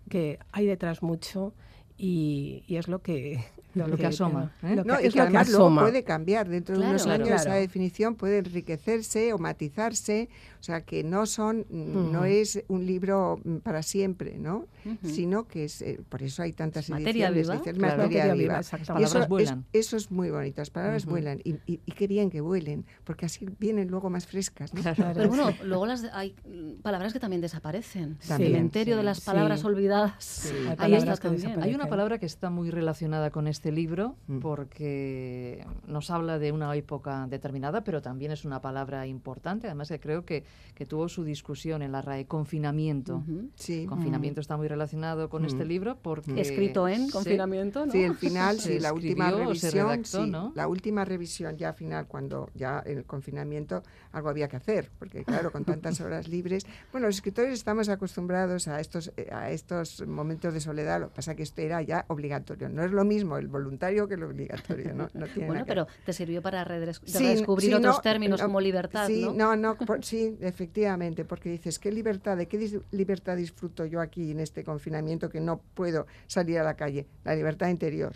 que 0.09 0.39
hay 0.51 0.65
detrás 0.65 1.03
mucho 1.03 1.53
y, 1.99 2.65
y 2.67 2.77
es 2.77 2.89
lo 2.89 3.03
que 3.03 3.45
lo, 3.77 3.97
que, 3.97 4.07
asoma. 4.07 4.53
¿eh? 4.63 4.83
No, 4.85 5.01
y 5.01 5.11
que 5.11 5.21
además 5.21 5.51
luego 5.51 5.75
puede 5.75 6.03
cambiar. 6.03 6.49
Dentro 6.49 6.79
de 6.79 6.87
unos 6.87 7.07
años 7.07 7.29
esa 7.29 7.55
definición 7.55 8.15
puede 8.15 8.39
enriquecerse 8.39 9.33
o 9.33 9.39
matizarse. 9.39 10.29
O 10.61 10.63
sea, 10.67 10.81
que 10.81 11.05
no 11.05 11.27
son, 11.27 11.65
no 11.71 12.25
es 12.25 12.65
un 12.67 12.87
libro 12.87 13.39
mm, 13.45 13.59
para 13.59 13.83
siempre, 13.83 14.37
¿no? 14.39 14.67
Sino 15.05 15.47
que 15.47 15.65
es, 15.65 15.83
eh, 15.83 16.01
por 16.09 16.23
eso 16.23 16.43
hay 16.43 16.53
tantas 16.53 16.91
materia 16.91 17.29
ediciones. 17.29 17.75
Viva. 17.75 17.97
materia, 17.97 18.35
viva. 18.35 18.61
Y 18.99 19.03
eso, 19.03 19.27
vuelan. 19.29 19.65
Es, 19.73 19.87
eso 19.87 19.97
es 19.97 20.11
muy 20.11 20.31
bonito. 20.31 20.61
Las 20.61 20.71
palabras 20.71 21.07
vuelan. 21.07 21.41
Y, 21.45 21.57
y, 21.67 21.79
qué 21.93 22.07
bien 22.07 22.31
que 22.31 22.41
vuelen, 22.41 22.85
porque 23.05 23.27
así 23.27 23.49
vienen 23.59 23.89
luego 23.89 24.11
más 24.11 24.27
frescas. 24.27 24.73
Pero 25.15 25.29
bueno, 25.29 25.53
luego 25.63 25.87
las, 25.87 26.05
hay 26.13 26.35
palabras 26.83 27.13
que 27.13 27.21
también 27.21 27.43
desaparecen. 27.43 28.17
Cementerio 28.21 28.97
de 28.97 29.03
las 29.03 29.21
palabras 29.21 29.65
olvidadas. 29.65 30.53
También. 30.77 31.63
Hay 31.63 31.75
una 31.75 31.87
palabra 31.87 32.19
que 32.19 32.27
está 32.27 32.51
muy 32.51 32.71
relacionada 32.71 33.31
con 33.31 33.47
este 33.47 33.66
este 33.67 33.73
libro 33.73 34.15
mm. 34.29 34.39
porque 34.39 35.67
nos 35.89 36.11
habla 36.11 36.39
de 36.39 36.53
una 36.53 36.73
época 36.77 37.27
determinada, 37.29 37.83
pero 37.83 38.01
también 38.01 38.31
es 38.31 38.45
una 38.45 38.61
palabra 38.61 39.09
importante. 39.09 39.67
Además, 39.67 39.89
que 39.89 39.99
creo 39.99 40.25
que, 40.25 40.45
que 40.77 40.87
tuvo 40.87 41.09
su 41.09 41.25
discusión 41.25 41.83
en 41.83 41.91
la 41.91 42.01
RAE, 42.01 42.27
confinamiento. 42.27 43.25
sí. 43.57 43.87
Confinamiento 43.87 44.41
está 44.41 44.57
muy 44.57 44.69
relacionado 44.69 45.29
con 45.29 45.45
este 45.45 45.65
mm. 45.65 45.69
libro 45.69 45.99
porque... 46.01 46.41
Escrito 46.41 46.87
en 46.87 47.11
confinamiento, 47.11 47.87
¿no? 47.87 47.91
Sí, 47.91 48.05
el 48.05 48.15
final, 48.15 48.61
sí, 48.61 48.79
la 48.87 48.93
última 48.93 49.33
revisión. 49.33 50.53
La 50.55 50.69
última 50.69 51.05
revisión 51.05 51.57
ya 51.57 51.73
final, 51.73 52.07
cuando 52.07 52.51
ya 52.55 52.85
en 52.87 52.99
el 52.99 53.05
confinamiento 53.05 53.83
algo 54.13 54.29
había 54.29 54.47
que 54.47 54.57
hacer, 54.57 54.93
porque 54.97 55.25
claro, 55.25 55.51
con 55.51 55.65
tantas 55.65 56.01
horas 56.03 56.29
libres... 56.29 56.65
Bueno, 56.93 57.09
los 57.09 57.17
escritores 57.17 57.53
estamos 57.53 57.89
acostumbrados 57.89 58.69
a 58.69 58.81
estos, 58.81 59.13
eh, 59.17 59.29
a 59.33 59.51
estos 59.51 60.07
momentos 60.07 60.55
de 60.55 60.61
soledad, 60.61 61.01
lo 61.01 61.09
que 61.09 61.17
pasa 61.17 61.35
que 61.35 61.43
esto 61.43 61.63
era 61.63 61.83
ya 61.83 62.05
obligatorio. 62.07 62.69
No 62.69 62.85
es 62.85 62.93
lo 62.93 63.05
mismo 63.05 63.37
el 63.39 63.49
voluntario 63.57 64.07
que 64.07 64.17
lo 64.17 64.29
obligatorio. 64.29 64.95
¿no? 64.95 65.09
bueno, 65.47 65.65
pero 65.67 65.87
te 66.05 66.13
sirvió 66.13 66.43
para 66.43 66.65
redescubrir 66.65 67.75
otros 67.75 68.03
términos 68.03 68.41
como 68.41 68.61
libertad, 68.61 69.07
sí, 69.07 69.27
¿no? 69.35 69.57
No, 69.57 69.77
sí, 70.03 70.37
efectivamente, 70.41 71.25
porque 71.25 71.51
dices, 71.51 71.79
¿qué 71.79 71.91
libertad? 71.91 72.37
¿De 72.37 72.47
qué 72.47 72.81
libertad 72.93 73.37
disfruto 73.37 73.87
yo 73.87 74.01
aquí 74.01 74.31
en 74.31 74.41
este 74.41 74.65
confinamiento 74.65 75.29
que 75.29 75.41
no 75.41 75.61
puedo 75.75 76.07
salir 76.27 76.59
a 76.59 76.65
la 76.65 76.75
calle? 76.75 77.07
La 77.25 77.35
libertad 77.35 77.69
interior. 77.69 78.15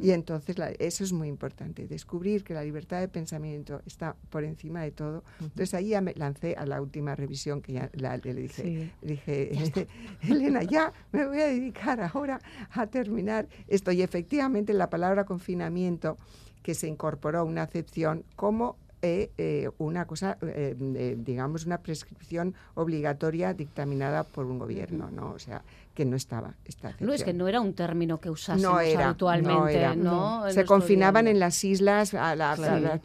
Y 0.00 0.10
entonces 0.10 0.56
eso 0.78 1.04
es 1.04 1.12
muy 1.12 1.28
importante, 1.28 1.86
descubrir 1.86 2.42
que 2.42 2.52
la 2.52 2.64
libertad 2.64 3.00
de 3.00 3.06
pensamiento 3.08 3.80
está 3.86 4.16
por 4.30 4.42
encima 4.44 4.82
de 4.82 4.90
todo. 4.90 5.22
Entonces 5.40 5.74
ahí 5.74 5.90
ya 5.90 6.00
me 6.00 6.14
lancé 6.14 6.56
a 6.56 6.66
la 6.66 6.80
última 6.80 7.14
revisión 7.14 7.62
que 7.62 7.74
ya 7.74 7.90
le 7.94 8.34
dije, 8.34 8.92
dije 9.00 9.52
Elena, 10.22 10.62
ya 10.64 10.92
me 11.12 11.26
voy 11.26 11.40
a 11.40 11.46
dedicar 11.46 12.00
ahora 12.00 12.40
a 12.70 12.86
terminar 12.88 13.48
esto. 13.68 13.92
Y 13.92 14.02
efectivamente 14.02 14.71
la 14.74 14.90
palabra 14.90 15.24
confinamiento, 15.24 16.16
que 16.62 16.74
se 16.74 16.86
incorporó 16.86 17.44
una 17.44 17.62
acepción 17.62 18.24
como 18.36 18.76
eh, 19.04 19.32
eh, 19.36 19.68
una 19.78 20.04
cosa, 20.06 20.38
eh, 20.42 21.16
digamos, 21.18 21.66
una 21.66 21.78
prescripción 21.78 22.54
obligatoria 22.74 23.52
dictaminada 23.52 24.22
por 24.22 24.46
un 24.46 24.60
gobierno, 24.60 25.10
¿no? 25.10 25.32
O 25.32 25.40
sea, 25.40 25.62
que 25.92 26.04
no 26.04 26.14
estaba 26.14 26.54
esta 26.64 26.94
No, 27.00 27.12
es 27.12 27.24
que 27.24 27.32
no 27.32 27.48
era 27.48 27.60
un 27.60 27.74
término 27.74 28.20
que 28.20 28.30
usásemos 28.30 28.80
habitualmente, 28.96 29.96
¿no? 29.96 30.48
Se 30.52 30.64
confinaban 30.64 31.26
en 31.26 31.40
las 31.40 31.64
islas, 31.64 32.14
a 32.14 32.36
la, 32.36 33.00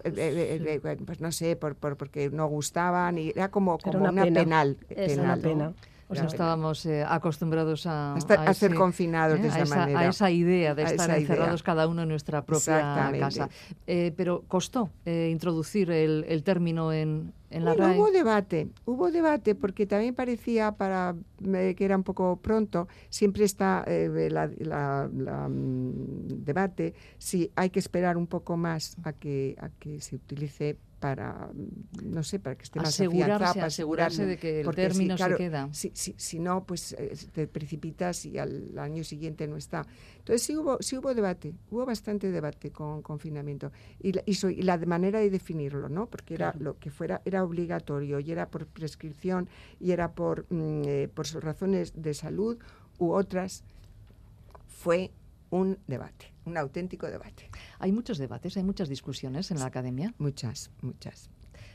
pues 1.04 1.20
no 1.20 1.32
sé, 1.32 1.56
por, 1.56 1.74
por, 1.74 1.98
porque 1.98 2.30
no 2.30 2.46
gustaban, 2.46 3.18
y 3.18 3.30
era 3.30 3.50
como, 3.50 3.80
como 3.80 4.08
una, 4.08 4.24
penal. 4.24 4.78
una 5.18 5.36
pena. 5.38 5.74
Pues 6.08 6.22
no 6.22 6.28
estábamos 6.28 6.86
eh, 6.86 7.04
acostumbrados 7.06 7.86
a, 7.86 8.14
a, 8.14 8.54
ser 8.54 8.74
confinados 8.76 9.42
de 9.42 9.50
esa, 9.50 9.66
manera. 9.66 10.00
A 10.00 10.08
esa 10.08 10.32
idea 10.32 10.74
de 10.74 10.84
estar 10.84 11.10
encerrados 11.10 11.64
cada 11.64 11.86
uno 11.86 12.04
en 12.04 12.10
nuestra 12.10 12.46
propia 12.46 13.12
casa. 13.20 13.50
Eh, 13.86 14.14
pero 14.16 14.44
costó 14.48 14.90
eh, 15.06 15.28
introducir 15.30 15.92
el, 15.92 16.44
término 16.44 16.94
en, 16.94 17.34
en 17.50 17.66
la 17.66 17.74
bueno, 17.74 17.96
Hubo 17.96 18.12
debate, 18.12 18.70
hubo 18.86 19.12
debate 19.12 19.54
porque 19.54 19.86
también 19.86 20.16
parecía 20.16 20.72
para 20.72 21.14
que 21.44 21.76
era 21.78 21.98
un 21.98 22.04
poco 22.04 22.40
pronto, 22.42 22.88
siempre 23.10 23.44
está 23.44 23.84
la, 23.86 24.50
la, 24.60 25.10
mm, 25.50 26.28
debate 26.46 26.94
si 27.18 27.52
hay 27.56 27.70
que 27.70 27.80
esperar 27.80 28.16
un 28.16 28.28
poco 28.28 28.56
más 28.56 28.96
a 29.04 29.12
que, 29.12 29.58
a 29.60 29.68
que 29.78 30.00
se 30.00 30.16
utilice 30.16 30.78
para, 31.00 31.50
no 32.04 32.24
sé, 32.24 32.40
para 32.40 32.56
que 32.56 32.64
esté 32.64 32.80
más 32.80 32.90
asegurarse, 32.90 33.62
asegurarse 33.62 34.26
de 34.26 34.38
que 34.38 34.62
el 34.62 34.76
término 34.76 35.18
se 35.18 35.36
queda. 35.36 35.70
Si, 35.72 35.92
si, 35.94 36.16
si, 36.18 36.40
no, 36.40 36.64
pues 36.66 36.94
eh, 36.94 37.16
te 37.32 37.48
precipitas 37.48 38.26
y 38.26 38.38
al 38.38 38.78
año 38.80 39.04
siguiente 39.04 39.48
no 39.48 39.58
está. 39.58 39.86
Entonces 40.18 40.42
sí 40.42 40.58
hubo, 40.58 40.78
sí 40.82 40.98
hubo 40.98 41.14
debate, 41.14 41.54
hubo 41.70 41.86
bastante 41.86 42.32
debate 42.32 42.72
con 42.72 43.02
confinamiento 43.02 43.72
y 44.00 44.14
la, 44.14 44.24
y, 44.26 44.62
la 44.64 44.78
manera 44.78 45.20
de 45.20 45.30
definirlo, 45.30 45.88
¿no? 45.88 46.08
Porque 46.08 46.34
era 46.34 46.54
lo 46.58 46.80
que 46.80 46.90
fuera, 46.90 47.22
era 47.26 47.44
obligatorio 47.44 48.20
y 48.20 48.32
era 48.32 48.50
por 48.50 48.66
prescripción 48.66 49.48
y 49.80 49.92
era 49.92 50.14
por, 50.14 50.46
mm, 50.50 50.82
eh, 50.86 51.10
por 51.14 51.28
razones 51.44 51.94
de 51.96 52.14
salud 52.14 52.58
u 52.98 53.12
otras, 53.12 53.64
fue 54.68 55.12
un 55.50 55.78
debate, 55.88 56.34
un 56.46 56.58
auténtico 56.58 57.08
debate. 57.08 57.50
Hay 57.80 57.92
muchos 57.92 58.18
debates, 58.18 58.58
hay 58.58 58.64
muchas 58.64 58.90
discusiones 58.90 59.52
en 59.52 59.60
la 59.60 59.66
academia. 59.66 60.14
Muchas, 60.18 60.72
muchas. 60.82 61.30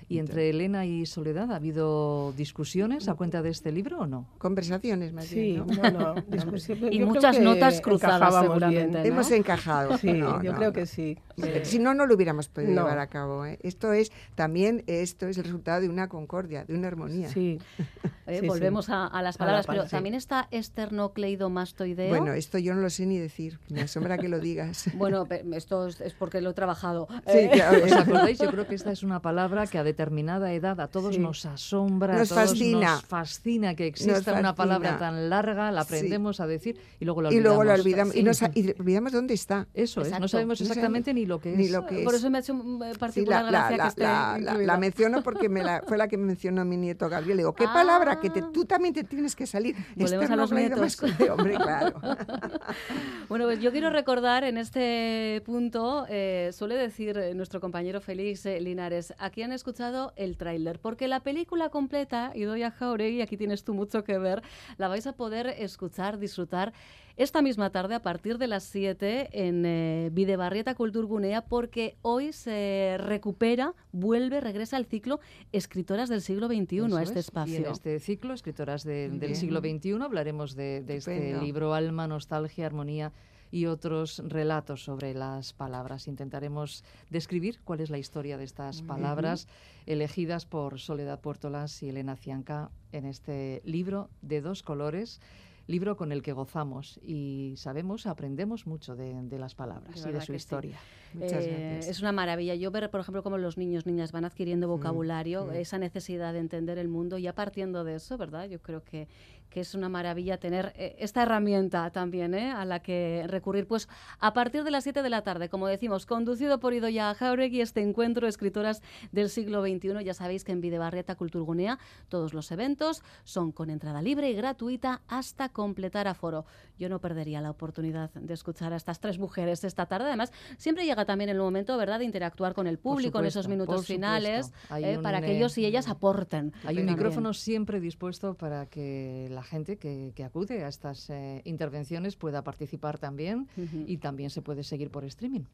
¿Y 0.08 0.18
entre 0.18 0.50
Elena 0.50 0.84
y 0.84 1.06
Soledad 1.06 1.50
ha 1.52 1.56
habido 1.56 2.32
discusiones 2.32 3.08
a 3.08 3.14
cuenta 3.14 3.40
de 3.40 3.50
este 3.50 3.72
libro 3.72 4.00
o 4.00 4.06
no? 4.06 4.28
Conversaciones 4.38 5.12
más 5.12 5.32
bien. 5.32 5.64
Sí, 5.66 5.74
no, 5.74 6.14
y 6.90 7.00
muchas 7.00 7.40
notas 7.40 7.80
cruzadas 7.80 8.42
seguramente. 8.42 9.06
Hemos 9.06 9.30
encajado. 9.30 9.96
Sí, 9.96 10.18
yo 10.18 10.54
creo 10.54 10.72
que 10.72 10.84
sí. 10.84 11.16
Si 11.62 11.78
no, 11.78 11.94
no 11.94 12.06
lo 12.06 12.14
hubiéramos 12.14 12.48
podido 12.48 12.72
llevar 12.72 12.98
a 12.98 13.06
cabo. 13.06 13.46
¿eh? 13.46 13.58
Esto 13.62 13.92
es 13.92 14.12
también 14.34 14.84
esto 14.86 15.28
es 15.28 15.38
el 15.38 15.44
resultado 15.44 15.80
de 15.80 15.88
una 15.88 16.08
concordia, 16.08 16.64
de 16.64 16.74
una 16.74 16.88
armonía. 16.88 17.28
Sí. 17.28 17.58
Eh, 18.26 18.42
volvemos 18.46 18.88
A, 18.88 19.22
las 19.22 19.36
palabras, 19.36 19.66
pero 19.66 19.84
también 19.86 20.14
está 20.14 20.48
esternocleidomastoideo. 20.50 22.08
Bueno, 22.08 22.32
esto 22.32 22.58
yo 22.58 22.74
no 22.74 22.80
lo 22.80 22.90
sé 22.90 23.06
ni 23.06 23.18
decir. 23.18 23.58
Me 23.68 23.82
asombra 23.82 24.18
que 24.18 24.28
lo 24.28 24.38
digas. 24.38 24.90
bueno, 24.94 25.26
esto 25.52 25.88
es, 25.88 26.14
porque 26.18 26.40
lo 26.40 26.50
he 26.50 26.54
trabajado. 26.54 27.08
Sí, 27.26 27.38
eh, 27.38 27.82
¿Os 27.84 27.92
acordáis? 27.92 28.38
Yo 28.42 28.50
creo 28.50 28.66
que 28.66 28.74
esta 28.74 28.92
es 28.92 29.02
una 29.02 29.20
palabra 29.20 29.66
que 29.66 29.78
a 29.78 29.84
determinada 29.84 30.52
edad 30.52 30.80
a 30.80 30.88
todos 30.88 31.18
nos 31.18 31.46
asombra, 31.46 32.16
nos 32.16 32.32
a 32.32 32.34
todos 32.34 32.50
fascina. 32.50 32.94
nos 32.94 33.04
fascina 33.04 33.74
que 33.74 33.86
exista 33.86 34.34
una 34.34 34.54
palabra 34.54 34.98
tan 34.98 35.28
larga, 35.30 35.70
la 35.70 35.82
aprendemos 35.82 36.40
a 36.40 36.46
decir 36.46 36.78
y 37.00 37.04
luego 37.04 37.22
la 37.22 37.28
olvidamos. 37.28 37.44
Y 37.44 37.48
luego 37.48 37.64
la 37.64 37.74
olvidamos. 37.74 38.16
Y, 38.16 38.22
nos, 38.22 38.42
olvidamos 38.42 39.12
dónde 39.12 39.34
está. 39.34 39.66
Eso 39.74 40.02
es, 40.02 40.18
no 40.18 40.28
sabemos 40.28 40.60
exactamente 40.60 41.14
ni 41.14 41.26
lo 41.26 41.40
que 41.40 41.54
es. 41.54 41.70
lo 41.70 41.86
que 41.86 42.02
Por 42.02 42.14
eso 42.14 42.30
me 42.30 42.38
ha 42.38 42.40
hecho 42.40 42.60
particular 42.98 43.46
gracia 43.46 43.78
que 43.78 43.88
esté 43.88 44.02
la, 44.02 44.76
menciono 44.78 45.22
porque 45.22 45.48
me 45.48 45.62
fue 45.86 45.96
la 45.96 46.08
que 46.08 46.16
me 46.16 46.26
mencionó 46.26 46.64
mi 46.64 46.76
nieto 46.76 47.08
Gabriel. 47.08 47.36
Le 47.36 47.42
digo, 47.42 47.54
¿qué 47.62 47.64
palabra? 47.64 48.20
Que 48.22 48.30
te, 48.30 48.40
tú 48.40 48.64
también 48.64 48.94
te 48.94 49.04
tienes 49.04 49.34
que 49.34 49.46
salir. 49.46 49.76
Volvemos 49.96 50.30
a 50.30 50.36
los 50.36 50.52
nietos. 50.52 51.02
hombre, 51.30 51.56
claro. 51.56 52.00
bueno, 53.28 53.46
pues 53.46 53.60
yo 53.60 53.72
quiero 53.72 53.90
recordar 53.90 54.44
en 54.44 54.56
este 54.56 55.42
punto, 55.44 56.06
eh, 56.08 56.50
suele 56.52 56.76
decir 56.76 57.18
nuestro 57.34 57.60
compañero 57.60 58.00
Félix 58.00 58.46
eh, 58.46 58.60
Linares, 58.60 59.12
aquí 59.18 59.42
han 59.42 59.52
escuchado 59.52 60.12
el 60.16 60.36
tráiler, 60.36 60.78
porque 60.78 61.08
la 61.08 61.20
película 61.20 61.68
completa, 61.68 62.32
Idoia 62.34 62.70
Jauregui, 62.70 63.22
aquí 63.22 63.36
tienes 63.36 63.64
tú 63.64 63.74
mucho 63.74 64.04
que 64.04 64.18
ver, 64.18 64.42
la 64.78 64.88
vais 64.88 65.06
a 65.06 65.12
poder 65.12 65.48
escuchar, 65.58 66.18
disfrutar 66.18 66.72
esta 67.16 67.42
misma 67.42 67.70
tarde 67.70 67.94
a 67.94 68.02
partir 68.02 68.38
de 68.38 68.46
las 68.46 68.64
7 68.64 69.30
en 69.32 69.66
eh, 69.66 70.10
Videbarrieta 70.12 70.74
Culturgunea 70.74 71.42
porque 71.42 71.96
hoy 72.02 72.32
se 72.32 72.96
recupera, 72.98 73.74
vuelve, 73.92 74.40
regresa 74.40 74.76
al 74.76 74.86
ciclo 74.86 75.20
Escritoras 75.52 76.08
del 76.08 76.22
siglo 76.22 76.48
XXI 76.48 76.94
a 76.96 77.02
este 77.02 77.20
espacio. 77.20 77.54
Y 77.54 77.56
en 77.64 77.66
este 77.66 77.98
ciclo, 78.00 78.34
Escritoras 78.34 78.84
del 78.84 79.36
siglo 79.36 79.60
XXI, 79.60 80.02
hablaremos 80.02 80.54
de, 80.54 80.82
de 80.82 80.96
este 80.96 81.40
libro 81.40 81.74
Alma, 81.74 82.06
Nostalgia, 82.06 82.66
Armonía 82.66 83.12
y 83.52 83.66
otros 83.66 84.22
relatos 84.26 84.82
sobre 84.82 85.12
las 85.12 85.52
palabras. 85.52 86.08
Intentaremos 86.08 86.84
describir 87.10 87.60
cuál 87.62 87.80
es 87.80 87.90
la 87.90 87.98
historia 87.98 88.38
de 88.38 88.44
estas 88.44 88.80
palabras 88.82 89.46
elegidas 89.84 90.46
por 90.46 90.80
Soledad 90.80 91.20
Puertolas 91.20 91.82
y 91.82 91.90
Elena 91.90 92.16
Cianca 92.16 92.70
en 92.92 93.04
este 93.04 93.60
libro 93.64 94.08
de 94.22 94.40
dos 94.40 94.62
colores 94.62 95.20
libro 95.66 95.96
con 95.96 96.12
el 96.12 96.22
que 96.22 96.32
gozamos 96.32 96.98
y 97.02 97.54
sabemos, 97.56 98.06
aprendemos 98.06 98.66
mucho 98.66 98.96
de, 98.96 99.38
las 99.38 99.54
palabras 99.54 100.04
y 100.06 100.12
de 100.12 100.20
su 100.20 100.34
historia. 100.34 100.78
Eh, 101.20 101.80
es 101.82 102.00
una 102.00 102.12
maravilla. 102.12 102.54
Yo 102.54 102.70
ver, 102.70 102.90
por 102.90 103.00
ejemplo, 103.00 103.22
cómo 103.22 103.38
los 103.38 103.58
niños, 103.58 103.86
niñas 103.86 104.12
van 104.12 104.24
adquiriendo 104.24 104.68
vocabulario, 104.68 105.46
mm. 105.46 105.54
esa 105.54 105.78
necesidad 105.78 106.32
de 106.32 106.40
entender 106.40 106.78
el 106.78 106.88
mundo, 106.88 107.18
y 107.18 107.22
ya 107.22 107.34
partiendo 107.34 107.84
de 107.84 107.96
eso, 107.96 108.16
¿verdad? 108.16 108.48
Yo 108.48 108.60
creo 108.60 108.82
que, 108.82 109.08
que 109.50 109.60
es 109.60 109.74
una 109.74 109.88
maravilla 109.88 110.38
tener 110.38 110.72
eh, 110.76 110.96
esta 110.98 111.22
herramienta 111.22 111.90
también 111.90 112.34
¿eh? 112.34 112.50
a 112.50 112.64
la 112.64 112.80
que 112.80 113.24
recurrir. 113.28 113.66
Pues 113.66 113.88
a 114.18 114.32
partir 114.32 114.64
de 114.64 114.70
las 114.70 114.84
7 114.84 115.02
de 115.02 115.10
la 115.10 115.22
tarde, 115.22 115.48
como 115.48 115.66
decimos, 115.66 116.06
conducido 116.06 116.58
por 116.58 116.72
Idoya 116.72 117.14
Jauregui, 117.14 117.60
este 117.60 117.82
encuentro 117.82 118.26
de 118.26 118.30
escritoras 118.30 118.82
del 119.12 119.28
siglo 119.28 119.62
XXI. 119.62 120.04
Ya 120.04 120.14
sabéis 120.14 120.44
que 120.44 120.52
en 120.52 120.60
Videbarrieta 120.60 121.14
Culturgunea 121.14 121.78
todos 122.08 122.34
los 122.34 122.50
eventos 122.50 123.02
son 123.24 123.52
con 123.52 123.70
entrada 123.70 124.02
libre 124.02 124.30
y 124.30 124.34
gratuita 124.34 125.02
hasta 125.08 125.50
completar 125.50 126.08
aforo. 126.08 126.46
Yo 126.78 126.88
no 126.88 127.00
perdería 127.00 127.40
la 127.40 127.50
oportunidad 127.50 128.10
de 128.14 128.34
escuchar 128.34 128.72
a 128.72 128.76
estas 128.76 129.00
tres 129.00 129.18
mujeres 129.18 129.64
esta 129.64 129.86
tarde. 129.86 130.06
Además, 130.06 130.32
siempre 130.56 130.84
llega 130.84 131.04
también 131.04 131.30
el 131.30 131.38
momento, 131.38 131.76
¿verdad?, 131.76 131.98
de 131.98 132.04
interactuar 132.06 132.54
con 132.54 132.66
el 132.66 132.78
público 132.78 133.20
en 133.20 133.26
esos 133.26 133.48
minutos 133.48 133.86
finales 133.86 134.52
eh, 134.76 134.98
para 135.02 135.20
que 135.20 135.36
ellos 135.36 135.56
y 135.58 135.66
ellas 135.66 135.88
aporten. 135.88 136.52
Hay 136.64 136.78
un 136.78 136.86
micrófono 136.86 137.34
siempre 137.34 137.80
dispuesto 137.80 138.34
para 138.34 138.66
que 138.66 139.28
la 139.30 139.41
gente 139.42 139.78
que, 139.78 140.12
acude 140.24 140.64
a 140.64 140.68
estas 140.68 141.10
eh, 141.10 141.42
intervenciones 141.44 142.16
pueda 142.16 142.42
participar 142.42 142.98
también 142.98 143.48
y 143.86 143.98
también 143.98 144.30
se 144.30 144.42
puede 144.42 144.62
seguir 144.62 144.90
por 144.90 145.04
streaming 145.04 145.44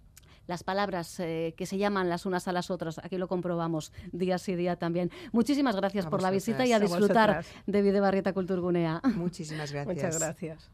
las 0.49 0.65
palabras 0.65 1.21
eh, 1.21 1.55
que 1.57 1.67
se 1.67 1.77
llaman 1.79 2.09
las 2.09 2.27
unas 2.27 2.49
a 2.49 2.53
las 2.53 2.71
otras. 2.71 2.99
Aquí 2.99 3.19
lo 3.19 3.29
comprobamos 3.29 3.93
día 4.13 4.39
sí 4.39 4.57
día 4.57 4.77
también. 4.77 5.11
Muchísimas 5.31 5.77
gracias 5.77 6.07
por 6.07 6.23
la 6.23 6.31
visita 6.31 6.67
y 6.67 6.73
a 6.73 6.81
disfrutar 6.81 7.45
de 7.67 7.83
Videbarrieta 7.83 8.33
Culturgunea. 8.33 9.01
Muchísimas 9.15 9.71
gracias. 9.71 9.95
Muchas 9.95 10.19
gracias. 10.19 10.71